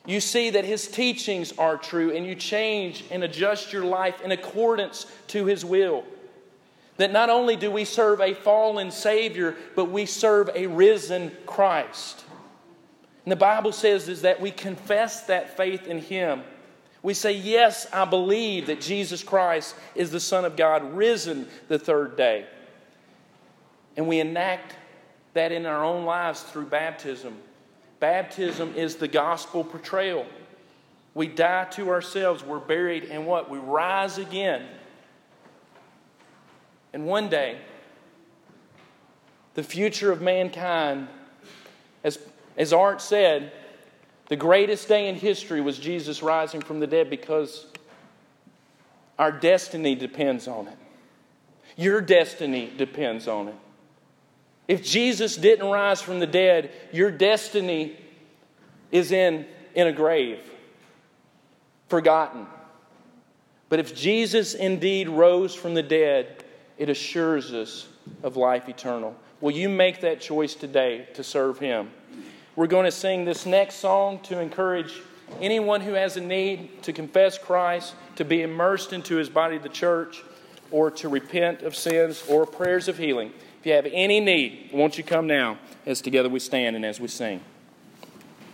You 0.07 0.21
see 0.21 0.51
that 0.51 0.65
his 0.65 0.87
teachings 0.87 1.53
are 1.57 1.79
true, 1.79 2.15
and 2.15 2.27
you 2.27 2.35
change 2.35 3.05
and 3.11 3.25
adjust 3.25 3.73
your 3.73 3.85
life 3.85 4.21
in 4.21 4.33
accordance 4.33 5.07
to 5.29 5.47
his 5.47 5.65
will. 5.65 6.05
That 6.99 7.13
not 7.13 7.31
only 7.31 7.57
do 7.57 7.71
we 7.71 7.85
serve 7.85 8.21
a 8.21 8.35
fallen 8.35 8.91
Savior, 8.91 9.57
but 9.75 9.87
we 9.87 10.07
serve 10.07 10.51
a 10.55 10.67
risen 10.67 11.33
Christ. 11.47 12.25
And 13.25 13.33
the 13.33 13.37
Bible 13.37 13.73
says 13.73 14.09
is 14.09 14.23
that 14.23 14.41
we 14.41 14.51
confess 14.51 15.23
that 15.23 15.57
faith 15.57 15.87
in 15.87 15.99
him. 15.99 16.43
We 17.03 17.15
say, 17.15 17.33
Yes, 17.33 17.87
I 17.93 18.05
believe 18.05 18.67
that 18.67 18.81
Jesus 18.81 19.23
Christ 19.23 19.75
is 19.95 20.11
the 20.11 20.21
Son 20.21 20.45
of 20.45 20.57
God, 20.57 20.95
risen 20.95 21.49
the 21.69 21.79
third 21.79 22.17
day. 22.17 22.47
And 23.97 24.07
we 24.07 24.21
enact 24.21 24.77
that 25.33 25.51
in 25.51 25.67
our 25.67 25.85
own 25.85 26.05
lives 26.05 26.43
through 26.43 26.67
baptism. 26.67 27.37
Baptism 28.05 28.75
is 28.77 28.97
the 28.97 29.09
gospel 29.09 29.65
portrayal. 29.65 30.27
We 31.15 31.27
die 31.27 31.65
to 31.71 31.89
ourselves, 31.89 32.45
we're 32.45 32.59
buried, 32.59 33.05
and 33.05 33.27
what? 33.27 33.49
We 33.49 33.57
rise 33.57 34.19
again. 34.19 34.67
And 36.93 37.07
one 37.07 37.31
day, 37.31 37.57
the 39.55 39.63
future 39.63 40.13
of 40.13 40.21
mankind, 40.21 41.09
as, 42.05 42.19
as 42.59 42.75
Art 42.75 43.01
said, 43.01 43.53
the 44.29 44.37
greatest 44.37 44.87
day 44.87 45.09
in 45.09 45.15
history 45.15 45.63
was 45.63 45.79
Jesus 45.79 46.23
rising 46.23 46.61
from 46.61 46.81
the 46.81 46.87
dead 46.87 47.09
because 47.09 47.65
our 49.19 49.33
destiny 49.33 49.95
depends 49.95 50.47
on 50.47 50.69
it. 50.69 50.77
Your 51.79 52.03
destiny 52.03 52.71
depends 52.77 53.29
on 53.29 53.49
it. 53.49 53.55
If 54.67 54.83
Jesus 54.83 55.37
didn't 55.37 55.71
rise 55.71 56.01
from 56.01 56.21
the 56.21 56.27
dead, 56.27 56.71
your 56.93 57.11
destiny 57.11 57.97
is 58.91 59.13
in, 59.13 59.47
in 59.75 59.87
a 59.87 59.93
grave, 59.93 60.39
forgotten. 61.89 62.47
But 63.69 63.79
if 63.79 63.95
Jesus 63.95 64.55
indeed 64.55 65.09
rose 65.09 65.55
from 65.55 65.75
the 65.75 65.83
dead, 65.83 66.45
it 66.79 66.89
assures 66.89 67.53
us 67.53 67.89
of 68.23 68.37
life 68.37 68.69
eternal. 68.69 69.15
Will 69.41 69.51
you 69.51 69.69
make 69.69 70.01
that 70.01 70.21
choice 70.21 70.55
today 70.55 71.09
to 71.15 71.23
serve 71.23 71.59
Him? 71.59 71.91
We're 72.57 72.67
going 72.67 72.85
to 72.85 72.93
sing 72.93 73.25
this 73.25 73.47
next 73.47 73.77
song 73.77 74.21
to 74.21 74.41
encourage 74.41 75.03
anyone 75.41 75.81
who 75.81 75.93
has 75.93 76.17
a 76.17 76.21
need 76.21 76.83
to 76.85 76.93
confess 76.93 77.37
Christ, 77.37 77.95
to 78.17 78.25
be 78.25 78.43
immersed 78.43 78.93
into 78.93 79.17
His 79.17 79.29
body, 79.29 79.59
the 79.59 79.69
church, 79.69 80.23
or 80.71 80.91
to 80.93 81.09
repent 81.09 81.63
of 81.63 81.75
sins 81.75 82.25
or 82.29 82.47
prayers 82.47 82.89
of 82.89 82.97
healing. 82.97 83.33
If 83.65 83.69
you 83.69 83.77
have 83.77 83.87
any 83.91 84.21
need, 84.21 84.69
won't 84.75 84.99
you 84.99 85.05
come 85.05 85.27
now 85.27 85.57
as 85.87 86.03
together 86.03 86.29
we 86.29 86.39
stand 86.39 86.77
and 86.77 86.85
as 86.85 87.01
we 87.01 87.09
sing? 87.09 87.41